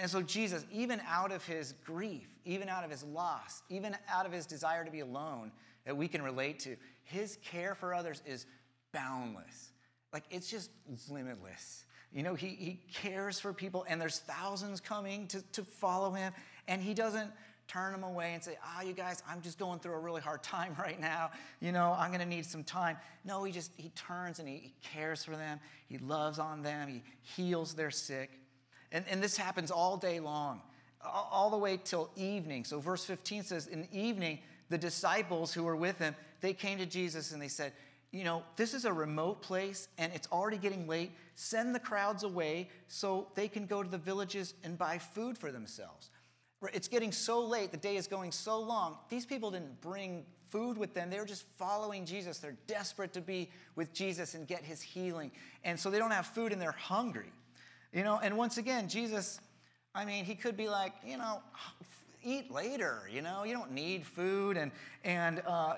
[0.00, 4.24] And so, Jesus, even out of his grief, even out of his loss, even out
[4.24, 5.52] of his desire to be alone
[5.84, 8.46] that we can relate to, his care for others is
[8.92, 9.72] boundless.
[10.12, 10.70] Like, it's just
[11.10, 11.84] limitless.
[12.14, 16.32] You know, he, he cares for people, and there's thousands coming to, to follow him,
[16.68, 17.30] and he doesn't
[17.66, 20.20] turn them away and say, Ah, oh, you guys, I'm just going through a really
[20.20, 21.30] hard time right now.
[21.60, 22.96] You know, I'm going to need some time.
[23.24, 25.58] No, he just, he turns and he, he cares for them.
[25.88, 26.88] He loves on them.
[26.88, 28.30] He heals their sick.
[28.92, 30.60] And, and this happens all day long,
[31.04, 32.64] all, all the way till evening.
[32.64, 34.38] So verse 15 says, In the evening,
[34.70, 37.72] the disciples who were with him, they came to Jesus and they said,
[38.14, 41.10] you know, this is a remote place and it's already getting late.
[41.34, 45.50] Send the crowds away so they can go to the villages and buy food for
[45.50, 46.10] themselves.
[46.72, 48.98] It's getting so late, the day is going so long.
[49.08, 52.38] These people didn't bring food with them, they were just following Jesus.
[52.38, 55.32] They're desperate to be with Jesus and get his healing.
[55.64, 57.32] And so they don't have food and they're hungry.
[57.92, 59.40] You know, and once again, Jesus,
[59.92, 61.42] I mean, he could be like, you know,
[62.24, 64.72] eat later, you know, you don't need food and,
[65.04, 65.74] and uh,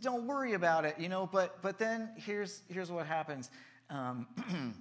[0.00, 3.50] don't worry about it, you know, but, but then here's, here's what happens.
[3.90, 4.26] Um,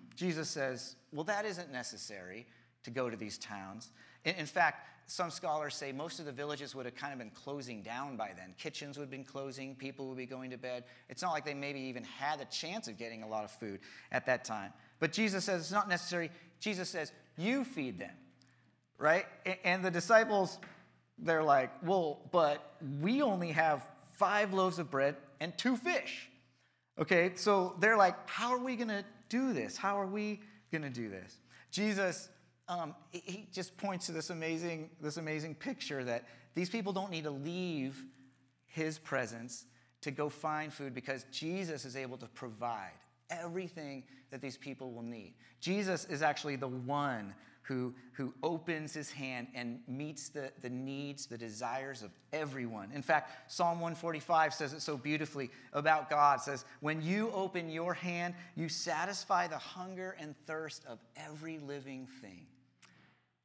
[0.15, 2.45] Jesus says, well, that isn't necessary
[2.83, 3.89] to go to these towns.
[4.25, 7.31] In, in, fact, some scholars say most of the villages would have kind of been
[7.31, 8.53] closing down by then.
[8.57, 10.83] Kitchens would have been closing, people would be going to bed.
[11.09, 13.79] It's not like they maybe even had a chance of getting a lot of food
[14.11, 14.71] at that time.
[14.99, 16.29] But Jesus says it's not necessary.
[16.59, 18.15] Jesus says, you feed them,
[18.97, 19.25] right?
[19.63, 20.59] And the disciples
[21.23, 26.29] they're like, well, but we only have five loaves of bread and two fish.
[26.99, 29.77] Okay, so they're like, how are we to do this?
[29.77, 30.41] How are we
[30.83, 31.37] to do this?
[31.71, 32.29] Jesus,
[32.67, 37.23] um, he just points to this amazing, this amazing picture that these people don't need
[37.23, 38.03] to leave
[38.65, 39.65] his presence
[40.01, 42.91] to go find food because Jesus is able to provide
[43.29, 45.33] everything that these people will need.
[45.59, 47.33] Jesus is actually the one
[47.69, 52.89] who, who opens his hand and meets the, the needs, the desires of everyone.
[52.95, 56.39] In fact, Psalm 145 says it so beautifully about God.
[56.39, 61.59] It says, When you open your hand, you satisfy the hunger and thirst of every
[61.59, 62.47] living thing.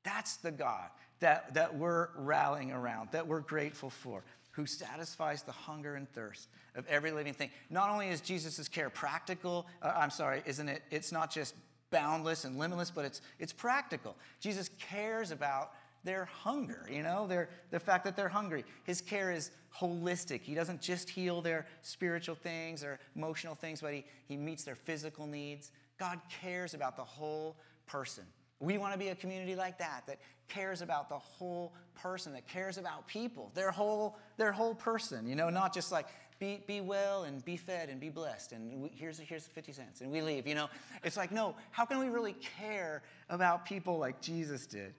[0.05, 0.89] That's the God
[1.21, 6.49] that, that we're rallying around, that we're grateful for, who satisfies the hunger and thirst
[6.75, 7.51] of every living thing.
[7.69, 10.83] Not only is Jesus' care practical, uh, I'm sorry, isn't it?
[10.91, 11.55] It's not just
[11.95, 14.17] boundless and limitless, but it's, it's practical.
[14.41, 15.71] Jesus cares about
[16.03, 18.65] their hunger, you know, their, the fact that they're hungry.
[18.83, 20.41] His care is holistic.
[20.43, 24.75] He doesn't just heal their spiritual things or emotional things, but he, he meets their
[24.75, 25.71] physical needs.
[25.97, 28.25] God cares about the whole person.
[28.59, 32.49] We want to be a community like that, that cares about the whole person, that
[32.49, 36.07] cares about people, their whole, their whole person, you know, not just like,
[36.39, 38.53] be, be well and be fed and be blessed.
[38.53, 40.01] And we, here's, here's 50 cents.
[40.01, 40.69] And we leave you know?
[41.03, 44.95] It's like no how can we really care about people like jesus did?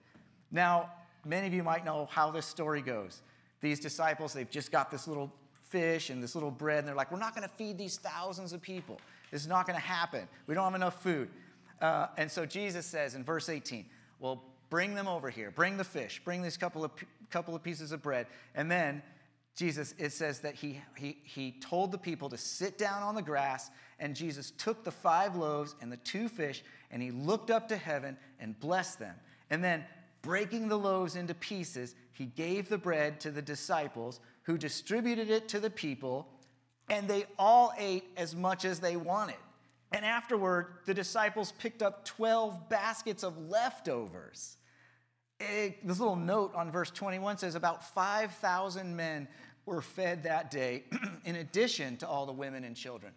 [0.50, 0.90] Now
[1.24, 3.22] many of you might know how this story goes.
[3.60, 5.32] These disciples they've just got this little
[5.64, 8.52] fish and this little bread and they're like we're not going to feed these thousands
[8.52, 9.00] of people.
[9.30, 10.28] This is not going to happen.
[10.46, 11.28] We don't have enough food.
[11.80, 13.84] Uh, and so jesus says in verse 18
[14.18, 15.50] well bring them over here.
[15.50, 16.20] Bring the fish.
[16.24, 16.90] Bring these couple of
[17.30, 18.26] couple of pieces of bread.
[18.54, 19.02] And then
[19.56, 23.22] Jesus, it says that he, he, he told the people to sit down on the
[23.22, 27.66] grass, and Jesus took the five loaves and the two fish, and he looked up
[27.68, 29.14] to heaven and blessed them.
[29.48, 29.84] And then,
[30.20, 35.48] breaking the loaves into pieces, he gave the bread to the disciples, who distributed it
[35.48, 36.28] to the people,
[36.90, 39.36] and they all ate as much as they wanted.
[39.90, 44.58] And afterward, the disciples picked up 12 baskets of leftovers.
[45.38, 49.28] This little note on verse 21 says about 5,000 men
[49.66, 50.84] were fed that day,
[51.24, 53.12] in addition to all the women and children.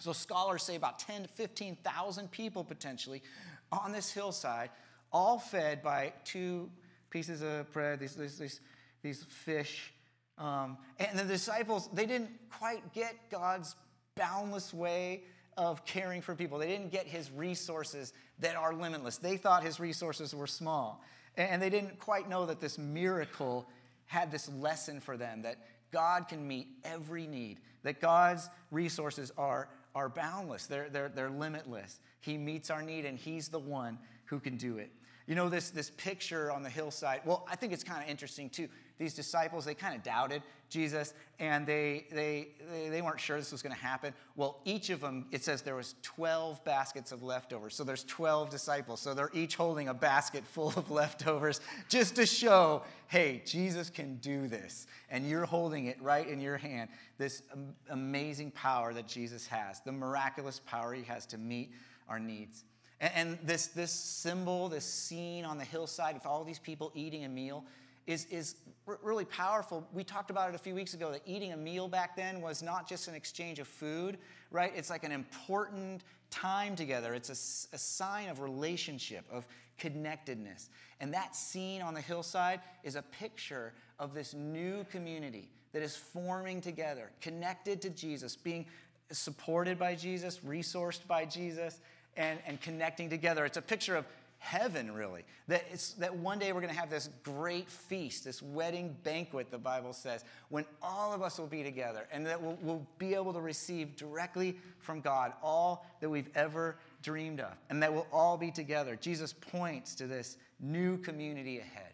[0.00, 3.22] So scholars say about 10 to 15,000 people potentially
[3.70, 4.70] on this hillside,
[5.12, 6.70] all fed by two
[7.10, 8.60] pieces of bread, these, these, these,
[9.02, 9.92] these fish.
[10.38, 13.76] Um, and the disciples, they didn't quite get God's
[14.16, 15.24] boundless way
[15.56, 16.58] of caring for people.
[16.58, 19.18] They didn't get his resources that are limitless.
[19.18, 21.02] They thought his resources were small.
[21.36, 23.68] And they didn't quite know that this miracle
[24.06, 25.56] had this lesson for them that
[25.90, 32.00] God can meet every need, that God's resources are, are boundless, they're, they're, they're limitless.
[32.20, 34.90] He meets our need, and He's the one who can do it.
[35.26, 38.50] You know, this, this picture on the hillside, well, I think it's kind of interesting
[38.50, 43.36] too these disciples, they kind of doubted Jesus and they, they, they, they weren't sure
[43.38, 44.14] this was going to happen.
[44.36, 47.74] Well, each of them, it says there was 12 baskets of leftovers.
[47.74, 49.00] So there's 12 disciples.
[49.00, 54.16] So they're each holding a basket full of leftovers just to show, hey, Jesus can
[54.16, 54.86] do this.
[55.10, 56.88] And you're holding it right in your hand.
[57.18, 57.42] This
[57.90, 61.72] amazing power that Jesus has, the miraculous power he has to meet
[62.08, 62.64] our needs.
[63.00, 67.24] And, and this, this symbol, this scene on the hillside with all these people eating
[67.24, 67.64] a meal,
[68.06, 68.56] is, is
[69.02, 69.86] really powerful.
[69.92, 72.62] We talked about it a few weeks ago that eating a meal back then was
[72.62, 74.18] not just an exchange of food,
[74.50, 74.72] right?
[74.76, 77.14] It's like an important time together.
[77.14, 79.46] It's a, a sign of relationship, of
[79.78, 80.68] connectedness.
[81.00, 85.96] And that scene on the hillside is a picture of this new community that is
[85.96, 88.66] forming together, connected to Jesus, being
[89.10, 91.80] supported by Jesus, resourced by Jesus,
[92.16, 93.44] and, and connecting together.
[93.44, 94.06] It's a picture of
[94.44, 95.24] heaven, really.
[95.48, 95.64] That,
[95.98, 99.94] that one day we're going to have this great feast, this wedding banquet, the Bible
[99.94, 103.40] says, when all of us will be together and that we'll, we'll be able to
[103.40, 108.50] receive directly from God all that we've ever dreamed of, and that we'll all be
[108.50, 108.96] together.
[108.96, 111.92] Jesus points to this new community ahead.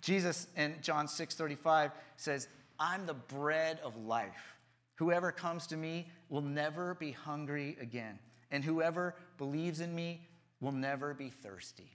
[0.00, 2.48] Jesus in John 6 35 says,
[2.80, 4.56] I'm the bread of life.
[4.96, 8.18] Whoever comes to me will never be hungry again,
[8.50, 10.22] and whoever believes in me
[10.62, 11.90] will never be thirsty.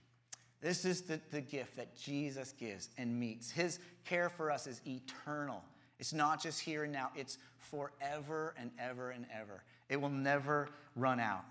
[0.60, 3.50] This is the, the gift that Jesus gives and meets.
[3.50, 5.64] His care for us is eternal.
[5.98, 9.64] It's not just here and now, it's forever and ever and ever.
[9.88, 11.44] It will never run out.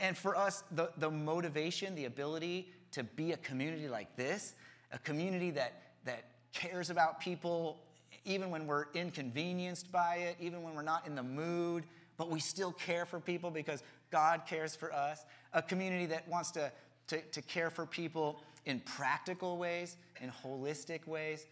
[0.00, 4.54] And for us, the, the motivation, the ability to be a community like this,
[4.92, 7.80] a community that, that cares about people
[8.24, 11.84] even when we're inconvenienced by it, even when we're not in the mood,
[12.16, 15.24] but we still care for people because God cares for us.
[15.52, 16.70] A community that wants to,
[17.08, 21.46] to, to care for people in practical ways, in holistic ways,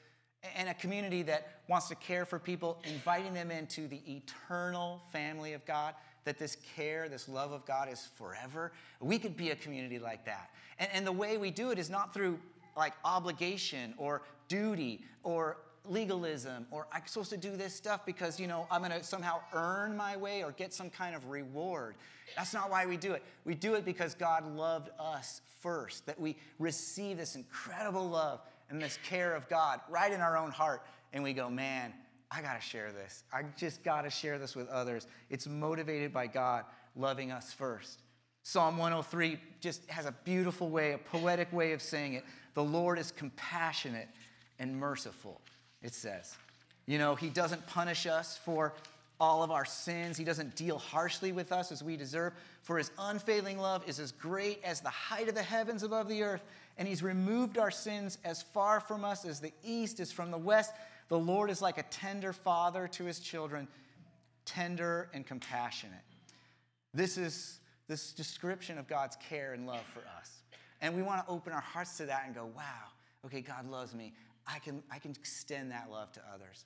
[0.54, 5.54] and a community that wants to care for people, inviting them into the eternal family
[5.54, 8.72] of God, that this care, this love of God is forever.
[9.00, 10.50] We could be a community like that.
[10.78, 12.38] And, and the way we do it is not through
[12.76, 15.56] like obligation or duty or
[15.90, 19.40] legalism or I'm supposed to do this stuff because, you know, I'm going to somehow
[19.52, 21.96] earn my way or get some kind of reward.
[22.36, 23.22] That's not why we do it.
[23.44, 28.80] We do it because God loved us first, that we receive this incredible love and
[28.80, 30.82] this care of God right in our own heart.
[31.12, 31.92] And we go, man,
[32.30, 33.24] I got to share this.
[33.32, 35.06] I just got to share this with others.
[35.30, 36.64] It's motivated by God
[36.96, 38.02] loving us first.
[38.42, 42.24] Psalm 103 just has a beautiful way, a poetic way of saying it.
[42.54, 44.08] The Lord is compassionate
[44.58, 45.40] and merciful
[45.82, 46.36] it says.
[46.86, 48.74] You know, He doesn't punish us for
[49.18, 50.16] all of our sins.
[50.16, 52.34] He doesn't deal harshly with us as we deserve.
[52.62, 56.22] For His unfailing love is as great as the height of the heavens above the
[56.22, 56.42] earth,
[56.78, 60.38] and He's removed our sins as far from us as the east is from the
[60.38, 60.72] west.
[61.08, 63.68] The Lord is like a tender father to His children,
[64.44, 66.00] tender and compassionate.
[66.92, 70.42] This is this description of God's care and love for us.
[70.80, 72.62] And we want to open our hearts to that and go, wow,
[73.24, 74.12] okay, God loves me.
[74.46, 76.64] I can, I can extend that love to others.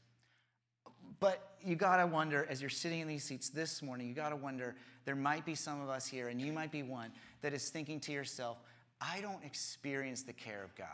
[1.18, 4.30] But you got to wonder, as you're sitting in these seats this morning, you got
[4.30, 7.10] to wonder, there might be some of us here, and you might be one,
[7.42, 8.58] that is thinking to yourself,
[9.00, 10.86] I don't experience the care of God.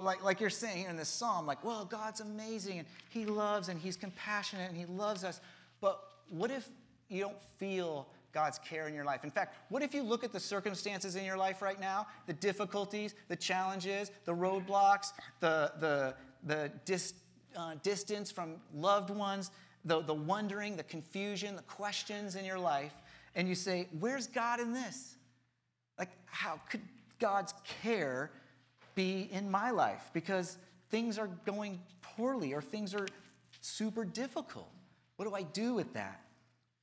[0.00, 3.68] Like, like you're saying here in this psalm, like, well, God's amazing, and He loves,
[3.68, 5.40] and He's compassionate, and He loves us.
[5.80, 6.68] But what if
[7.08, 9.24] you don't feel God's care in your life.
[9.24, 12.32] In fact, what if you look at the circumstances in your life right now, the
[12.32, 17.14] difficulties, the challenges, the roadblocks, the, the, the dis,
[17.56, 19.50] uh, distance from loved ones,
[19.84, 22.92] the, the wondering, the confusion, the questions in your life,
[23.34, 25.16] and you say, Where's God in this?
[25.98, 26.82] Like, how could
[27.18, 28.30] God's care
[28.94, 30.10] be in my life?
[30.12, 30.58] Because
[30.90, 33.08] things are going poorly or things are
[33.62, 34.70] super difficult.
[35.16, 36.20] What do I do with that?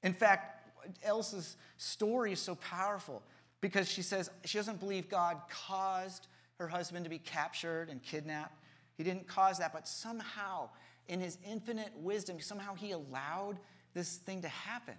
[0.04, 0.55] In fact,
[1.04, 3.24] Elsa's story is so powerful
[3.62, 6.28] because she says she doesn't believe God caused
[6.60, 8.62] her husband to be captured and kidnapped.
[8.98, 10.70] He didn't cause that, but somehow,
[11.08, 13.60] in his infinite wisdom, somehow he allowed
[13.94, 14.96] this thing to happen.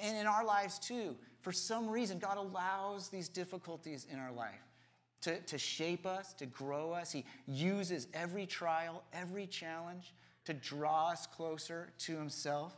[0.00, 4.62] And in our lives too, for some reason, God allows these difficulties in our life
[5.22, 7.10] to, to shape us, to grow us.
[7.10, 12.74] He uses every trial, every challenge to draw us closer to Himself.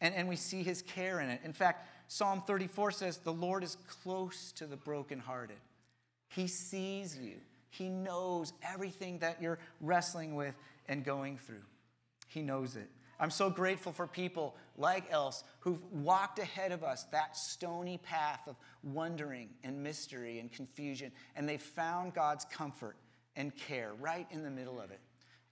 [0.00, 1.40] And, and we see his care in it.
[1.44, 5.56] In fact, Psalm 34 says, The Lord is close to the brokenhearted.
[6.28, 7.36] He sees you,
[7.70, 10.54] He knows everything that you're wrestling with
[10.88, 11.62] and going through.
[12.28, 12.88] He knows it.
[13.20, 18.40] I'm so grateful for people like Else who've walked ahead of us that stony path
[18.48, 22.96] of wondering and mystery and confusion, and they've found God's comfort
[23.36, 25.00] and care right in the middle of it.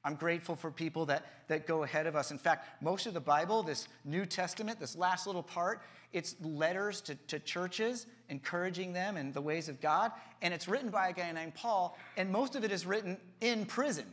[0.05, 2.33] I'm grateful for people that, that go ahead of us.
[2.33, 7.01] In fact, most of the Bible, this New Testament, this last little part, it's letters
[7.03, 10.11] to, to churches, encouraging them in the ways of God.
[10.43, 13.65] And it's written by a guy named Paul, and most of it is written in
[13.65, 14.07] prison.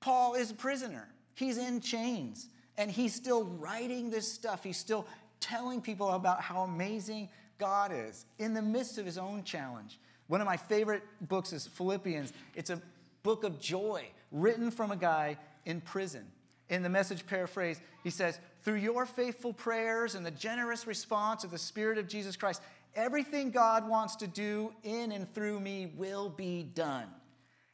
[0.00, 4.62] Paul is a prisoner, he's in chains, and he's still writing this stuff.
[4.62, 5.06] He's still
[5.40, 9.98] telling people about how amazing God is in the midst of his own challenge.
[10.26, 12.32] One of my favorite books is Philippians.
[12.54, 12.80] It's a
[13.22, 16.24] book of joy written from a guy in prison.
[16.68, 21.50] In the message paraphrase, he says, Through your faithful prayers and the generous response of
[21.50, 22.62] the Spirit of Jesus Christ,
[22.94, 27.06] everything God wants to do in and through me will be done.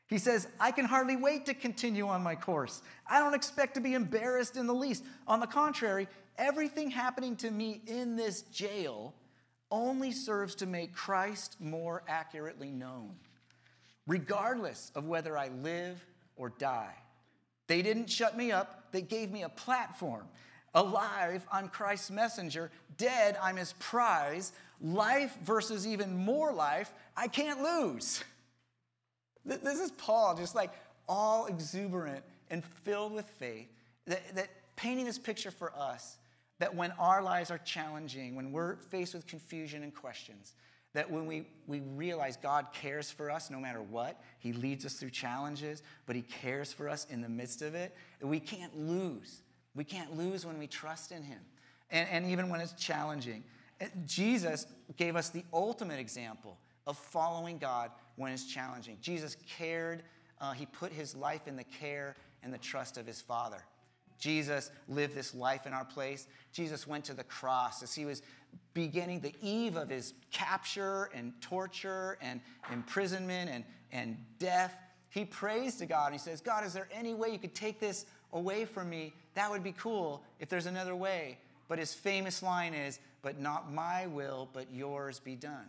[0.08, 2.82] He says, I can hardly wait to continue on my course.
[3.06, 5.04] I don't expect to be embarrassed in the least.
[5.26, 6.08] On the contrary,
[6.38, 9.14] everything happening to me in this jail
[9.70, 13.14] only serves to make Christ more accurately known
[14.08, 16.04] regardless of whether I live
[16.38, 16.94] or die.
[17.66, 20.24] They didn't shut me up, they gave me a platform.
[20.74, 22.70] Alive, I'm Christ's messenger.
[22.96, 24.52] Dead, I'm his prize.
[24.80, 28.22] Life versus even more life, I can't lose.
[29.44, 30.70] This is Paul, just like
[31.08, 33.68] all exuberant and filled with faith,
[34.06, 36.18] that, that painting this picture for us
[36.58, 40.54] that when our lives are challenging, when we're faced with confusion and questions,
[40.94, 44.94] That when we, we realize God cares for us no matter what, He leads us
[44.94, 49.42] through challenges, but He cares for us in the midst of it, we can't lose.
[49.74, 51.40] We can't lose when we trust in Him.
[51.90, 53.44] And, and even when it's challenging.
[54.06, 54.66] Jesus
[54.96, 58.96] gave us the ultimate example of following God when it's challenging.
[59.00, 60.02] Jesus cared,
[60.40, 63.62] uh, He put His life in the care and the trust of His Father.
[64.18, 66.26] Jesus lived this life in our place.
[66.52, 68.22] Jesus went to the cross as he was
[68.74, 72.40] beginning the eve of his capture and torture and
[72.72, 74.76] imprisonment and, and death.
[75.10, 77.80] He prays to God and he says, God, is there any way you could take
[77.80, 79.14] this away from me?
[79.34, 81.38] That would be cool if there's another way.
[81.66, 85.66] But his famous line is, But not my will, but yours be done.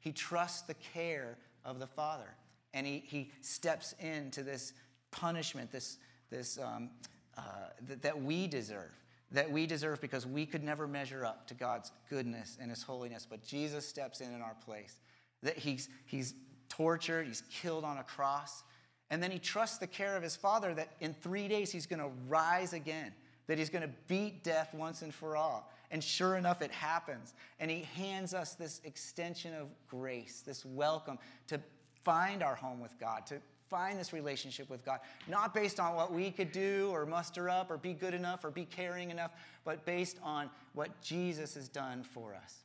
[0.00, 2.36] He trusts the care of the Father
[2.72, 4.74] and he, he steps into this
[5.10, 5.98] punishment, this,
[6.30, 6.90] this um,
[7.38, 7.42] uh,
[7.88, 8.92] that, that we deserve.
[9.34, 13.26] That we deserve because we could never measure up to God's goodness and His holiness.
[13.28, 15.00] But Jesus steps in in our place.
[15.42, 16.34] That He's, he's
[16.68, 18.62] tortured, He's killed on a cross.
[19.10, 22.00] And then He trusts the care of His Father that in three days He's going
[22.00, 23.12] to rise again,
[23.48, 25.70] that He's going to beat death once and for all.
[25.90, 27.34] And sure enough, it happens.
[27.60, 31.18] And He hands us this extension of grace, this welcome
[31.48, 31.60] to
[32.04, 33.40] find our home with God, to
[33.74, 37.72] find this relationship with God, not based on what we could do or muster up
[37.72, 39.32] or be good enough or be caring enough,
[39.64, 42.58] but based on what Jesus has done for us.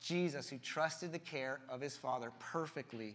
[0.00, 3.14] Jesus, who trusted the care of his Father perfectly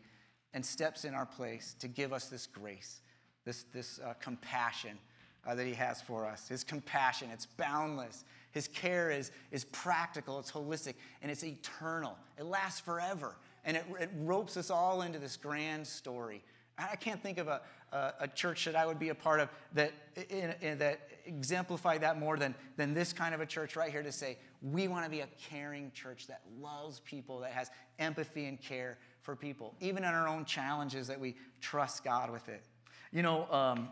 [0.53, 3.01] and steps in our place to give us this grace,
[3.43, 4.97] this, this uh, compassion
[5.45, 6.47] uh, that he has for us.
[6.47, 8.23] His compassion, it's boundless.
[8.51, 12.17] His care is, is practical, it's holistic, and it's eternal.
[12.39, 13.35] It lasts forever.
[13.65, 16.41] And it, it ropes us all into this grand story
[16.89, 17.61] I can't think of a,
[17.91, 19.93] a, a, church that I would be a part of that,
[20.29, 24.03] in, in, that exemplify that more than, than this kind of a church right here
[24.03, 27.69] to say, we want to be a caring church that loves people, that has
[27.99, 32.47] empathy and care for people, even in our own challenges, that we trust God with
[32.49, 32.63] it.
[33.11, 33.89] You know, um,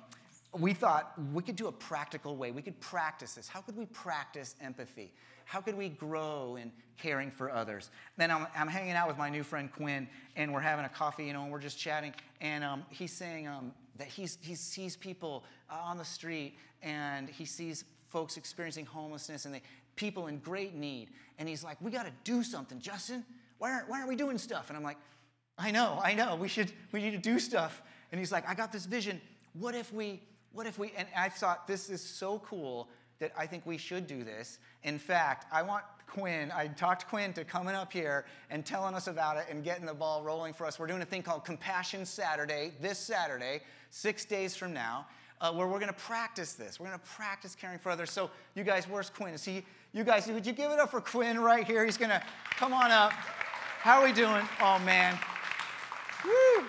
[0.58, 2.52] we thought we could do a practical way.
[2.52, 3.48] We could practice this.
[3.48, 5.14] How could we practice empathy?
[5.46, 7.92] How could we grow in caring for others?
[8.18, 11.26] Then I'm, I'm hanging out with my new friend Quinn, and we're having a coffee,
[11.26, 12.14] you know, and we're just chatting.
[12.42, 17.30] And um, he's saying um, that he's, he sees people uh, on the street, and
[17.30, 19.62] he sees folks experiencing homelessness and they,
[19.96, 21.10] people in great need.
[21.38, 23.24] And he's like, We got to do something, Justin.
[23.60, 24.70] Why aren't, why aren't we doing stuff?
[24.70, 24.98] And I'm like,
[25.58, 26.36] I know, I know.
[26.36, 27.82] We should, we need to do stuff.
[28.12, 29.20] And he's like, I got this vision.
[29.54, 30.22] What if we,
[30.54, 32.90] what if we, and I thought this is so cool
[33.20, 34.60] that I think we should do this.
[34.84, 39.08] In fact, I want Quinn, I talked Quinn to coming up here and telling us
[39.08, 40.80] about it and getting the ball rolling for us.
[40.80, 45.06] We're doing a thing called Compassion Saturday this Saturday, six days from now,
[45.40, 46.80] uh, where we're going to practice this.
[46.80, 48.12] We're going to practice caring for others.
[48.12, 49.34] So, you guys, where's Quinn?
[49.34, 51.86] Is he, you guys, would you give it up for Quinn right here?
[51.86, 52.24] He's going to
[52.56, 53.12] come on up.
[53.12, 54.44] How are we doing?
[54.62, 55.18] Oh, man.
[56.26, 56.66] Woo!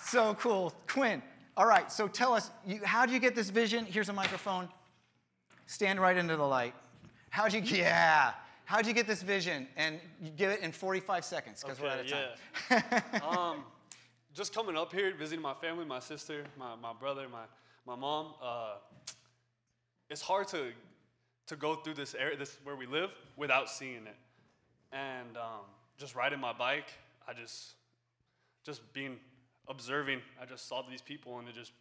[0.00, 0.72] So cool.
[0.86, 1.22] Quinn,
[1.58, 3.84] all right, so tell us, you, how did you get this vision?
[3.84, 4.68] Here's a microphone.
[5.66, 6.72] Stand right into the light.
[7.30, 8.34] How'd you, yeah.
[8.64, 9.66] How'd you get this vision?
[9.76, 13.02] And you give it in 45 seconds because okay, we're out of time.
[13.12, 13.28] Yeah.
[13.28, 13.64] um,
[14.34, 17.42] just coming up here, visiting my family, my sister, my, my brother, my,
[17.84, 18.34] my mom.
[18.40, 18.74] Uh,
[20.10, 20.68] it's hard to,
[21.48, 24.16] to go through this area, this where we live, without seeing it.
[24.92, 26.92] And um, just riding my bike,
[27.26, 27.72] I just,
[28.64, 29.16] just being
[29.68, 31.72] observing, I just saw these people and it just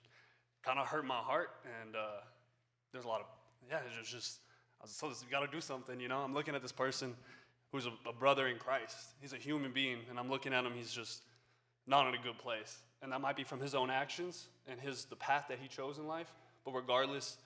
[0.63, 1.49] kind of hurt my heart.
[1.81, 2.21] And uh,
[2.91, 3.27] there's a lot of
[3.69, 4.39] yeah, it's just,
[4.79, 6.19] I was told, you got to do something, you know?
[6.19, 7.15] I'm looking at this person
[7.71, 8.95] who's a, a, brother in Christ.
[9.19, 11.23] He's a human being, and I'm looking at him, he's just
[11.85, 12.79] not in a good place.
[13.01, 15.97] And that might be from his own actions and his, the path that he chose
[15.97, 16.31] in life.
[16.65, 17.37] But regardless,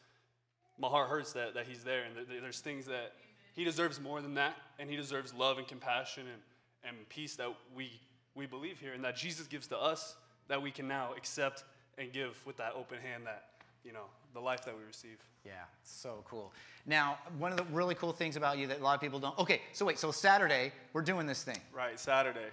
[0.77, 3.13] my heart hurts that, that he's there, and there's things that
[3.53, 7.49] he deserves more than that, and he deserves love and compassion and, and peace that
[7.75, 7.91] we,
[8.35, 10.15] we believe here, and that Jesus gives to us
[10.51, 11.63] that we can now accept
[11.97, 13.45] and give with that open hand that,
[13.85, 15.17] you know, the life that we receive.
[15.45, 16.51] Yeah, so cool.
[16.85, 19.37] Now, one of the really cool things about you that a lot of people don't.
[19.39, 21.57] Okay, so wait, so Saturday we're doing this thing.
[21.73, 22.49] Right, Saturday.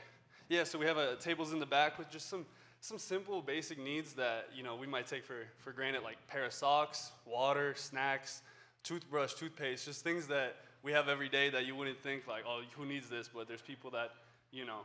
[0.48, 2.46] Yeah, so we have a tables in the back with just some
[2.80, 6.44] some simple basic needs that you know we might take for for granted, like pair
[6.44, 8.42] of socks, water, snacks,
[8.84, 12.60] toothbrush, toothpaste, just things that we have every day that you wouldn't think like, oh,
[12.76, 13.28] who needs this?
[13.28, 14.12] But there's people that
[14.52, 14.82] you know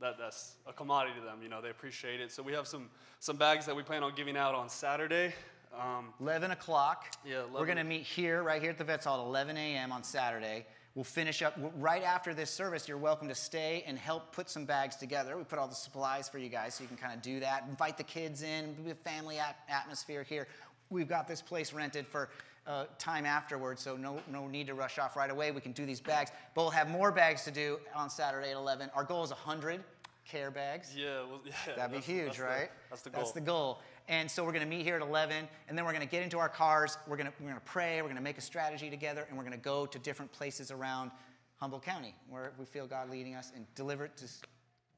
[0.00, 1.38] that that's a commodity to them.
[1.42, 2.32] You know, they appreciate it.
[2.32, 2.88] So we have some
[3.20, 5.34] some bags that we plan on giving out on Saturday.
[5.78, 7.06] Um, 11 o'clock.
[7.26, 7.52] Yeah, 11.
[7.52, 9.92] We're going to meet here, right here at the Vets Hall at 11 a.m.
[9.92, 10.66] on Saturday.
[10.94, 12.88] We'll finish up right after this service.
[12.88, 15.36] You're welcome to stay and help put some bags together.
[15.36, 17.64] We put all the supplies for you guys so you can kind of do that.
[17.68, 20.48] Invite the kids in, be a family at- atmosphere here.
[20.90, 22.30] We've got this place rented for
[22.68, 25.50] uh, time afterwards, so no, no need to rush off right away.
[25.50, 28.56] We can do these bags, but we'll have more bags to do on Saturday at
[28.56, 28.90] 11.
[28.94, 29.82] Our goal is 100
[30.26, 30.94] care bags.
[30.94, 31.52] Yeah, well, yeah.
[31.74, 32.70] That'd be huge, that's the- right?
[32.90, 33.20] that's the goal.
[33.20, 33.78] That's the goal.
[34.06, 36.22] And so we're going to meet here at 11, and then we're going to get
[36.22, 36.98] into our cars.
[37.06, 37.96] We're going to we're going to pray.
[38.00, 40.70] We're going to make a strategy together, and we're going to go to different places
[40.70, 41.10] around
[41.56, 44.12] Humboldt County where we feel God leading us, and deliver it.
[44.18, 44.46] Just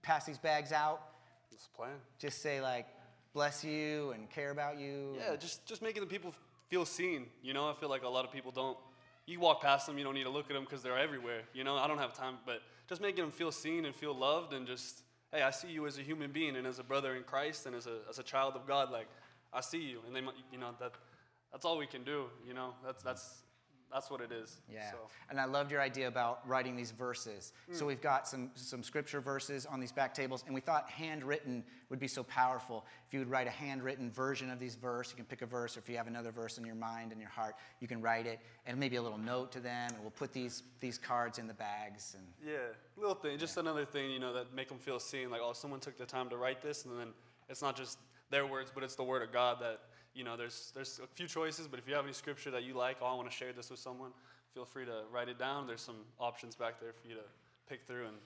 [0.03, 1.03] pass these bags out.
[1.51, 1.91] The plan.
[2.19, 2.87] Just say like,
[3.33, 5.17] bless you and care about you.
[5.17, 6.33] Yeah, just just making the people
[6.71, 7.27] feel seen.
[7.43, 8.79] You know, I feel like a lot of people don't.
[9.27, 11.43] You walk past them, you don't need to look at them because they're everywhere.
[11.53, 14.53] You know, I don't have time, but just making them feel seen and feel loved,
[14.55, 15.03] and just
[15.33, 17.75] hey, I see you as a human being and as a brother in Christ and
[17.75, 18.91] as a as a child of God.
[18.91, 19.09] Like
[19.53, 20.21] I see you, and they,
[20.53, 20.93] you know, that
[21.53, 22.25] that's all we can do.
[22.47, 23.43] You know, that's that's
[23.93, 24.61] that's what it is.
[24.73, 24.91] Yeah.
[24.91, 24.99] So.
[25.29, 27.53] And I loved your idea about writing these verses.
[27.69, 27.75] Hmm.
[27.75, 31.65] So we've got some, some scripture verses on these back tables, and we thought handwritten
[31.89, 32.87] would be so powerful.
[33.09, 35.77] If you would write a handwritten version of these verses, you can pick a verse,
[35.77, 38.27] or if you have another verse in your mind and your heart, you can write
[38.27, 41.47] it, and maybe a little note to them, and we'll put these, these cards in
[41.47, 42.17] the bags.
[42.17, 42.59] And Yeah,
[42.97, 45.31] little thing, just another thing, you know, that make them feel seen.
[45.31, 47.09] Like, oh, someone took the time to write this, and then
[47.49, 47.99] it's not just
[48.31, 49.59] their words, but it's the word of God.
[49.61, 49.81] That
[50.15, 52.75] you know, there's there's a few choices, but if you have any scripture that you
[52.75, 54.11] like, oh, I want to share this with someone,
[54.55, 55.67] feel free to write it down.
[55.67, 57.23] There's some options back there for you to
[57.69, 58.17] pick through and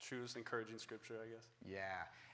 [0.00, 1.44] choose encouraging scripture, I guess.
[1.66, 1.80] Yeah.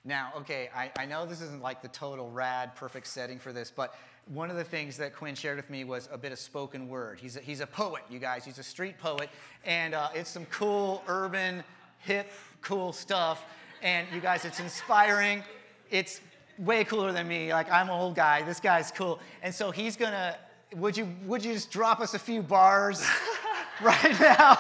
[0.05, 3.71] Now, okay, I, I know this isn't like the total rad, perfect setting for this,
[3.75, 3.95] but
[4.27, 7.19] one of the things that Quinn shared with me was a bit of spoken word.
[7.21, 8.45] He's a, he's a poet, you guys.
[8.45, 9.29] He's a street poet,
[9.65, 11.63] and uh, it's some cool, urban,
[11.99, 12.31] hip,
[12.63, 13.45] cool stuff.
[13.83, 15.43] And you guys, it's inspiring.
[15.91, 16.21] It's
[16.61, 17.53] way cooler than me.
[17.53, 18.43] Like, I'm an old guy.
[18.43, 19.19] This guy's cool.
[19.43, 20.37] And so he's gonna,
[20.77, 23.05] would you, would you just drop us a few bars
[23.83, 24.59] right now?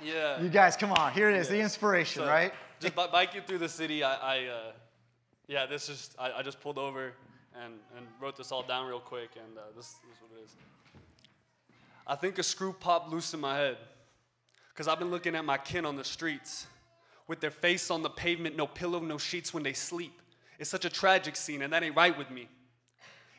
[0.00, 0.40] Yeah.
[0.40, 1.12] You guys, come on.
[1.12, 2.52] Here it is, the inspiration, So, right?
[2.80, 4.72] Just bi- biking through the city, I, I uh,
[5.48, 7.12] yeah, this is, I, I just pulled over
[7.60, 10.44] and, and wrote this all down real quick, and uh, this, this is what it
[10.44, 10.50] is.
[12.06, 13.78] I think a screw popped loose in my head,
[14.72, 16.68] because I've been looking at my kin on the streets,
[17.26, 20.22] with their face on the pavement, no pillow, no sheets when they sleep.
[20.58, 22.48] It's such a tragic scene, and that ain't right with me.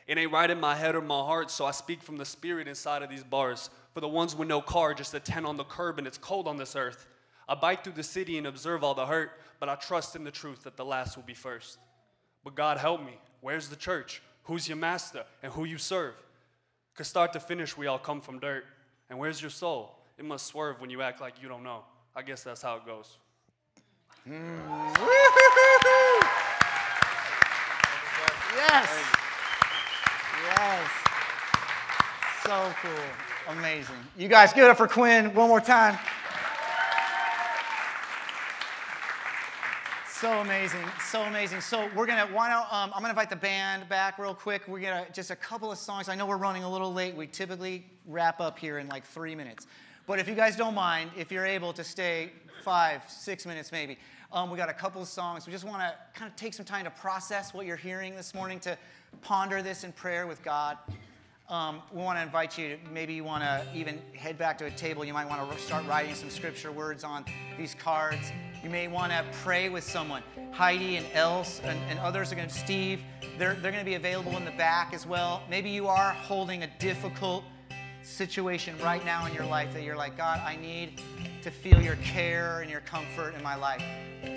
[0.06, 2.66] It ain't right in my head or my heart, so I speak from the spirit
[2.66, 3.70] inside of these bars.
[3.94, 6.48] For the ones with no car, just a tent on the curb, and it's cold
[6.48, 7.06] on this earth.
[7.48, 10.30] I bike through the city and observe all the hurt, but I trust in the
[10.30, 11.78] truth that the last will be first.
[12.42, 14.22] But God help me, where's the church?
[14.44, 16.14] Who's your master and who you serve?
[16.94, 18.64] Cause start to finish, we all come from dirt.
[19.08, 19.96] And where's your soul?
[20.18, 21.84] It must swerve when you act like you don't know.
[22.14, 23.18] I guess that's how it goes.
[24.28, 25.29] Mm.
[28.56, 29.04] Yes.
[30.44, 30.90] Yes.
[32.44, 33.54] So cool.
[33.56, 33.94] Amazing.
[34.16, 35.98] You guys give it up for Quinn one more time.
[40.20, 41.62] So amazing, so amazing.
[41.62, 44.68] So we're gonna um, I'm gonna invite the band back real quick.
[44.68, 46.10] We're gonna just a couple of songs.
[46.10, 47.14] I know we're running a little late.
[47.14, 49.66] We typically wrap up here in like three minutes,
[50.06, 52.32] but if you guys don't mind, if you're able to stay
[52.62, 53.96] five, six minutes maybe,
[54.32, 55.46] um, we got a couple of songs.
[55.46, 58.34] We just want to kind of take some time to process what you're hearing this
[58.34, 58.78] morning, to
[59.22, 60.78] ponder this in prayer with God.
[61.48, 64.66] Um, we want to invite you to maybe you want to even head back to
[64.66, 65.04] a table.
[65.04, 67.24] You might want to start writing some scripture words on
[67.58, 68.30] these cards.
[68.62, 70.22] You may want to pray with someone.
[70.52, 73.00] Heidi and Else and, and others are going to, Steve,
[73.36, 75.42] they're, they're going to be available in the back as well.
[75.50, 77.42] Maybe you are holding a difficult
[78.02, 81.00] situation right now in your life that you're like, God, I need
[81.42, 83.82] to feel your care and your comfort in my life.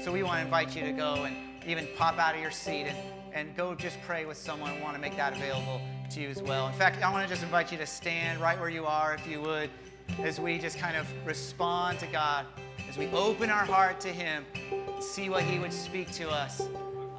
[0.04, 1.36] So we want to invite you to go and
[1.68, 2.98] even pop out of your seat and,
[3.34, 4.76] and go just pray with someone.
[4.76, 5.82] We want to make that available
[6.12, 6.68] to you as well.
[6.68, 9.28] In fact, I want to just invite you to stand right where you are, if
[9.28, 9.70] you would,
[10.22, 12.46] as we just kind of respond to God,
[12.88, 14.46] as we open our heart to Him,
[15.02, 16.68] see what He would speak to us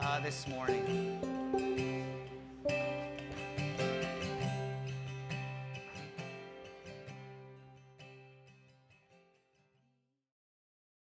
[0.01, 1.84] uh, this morning.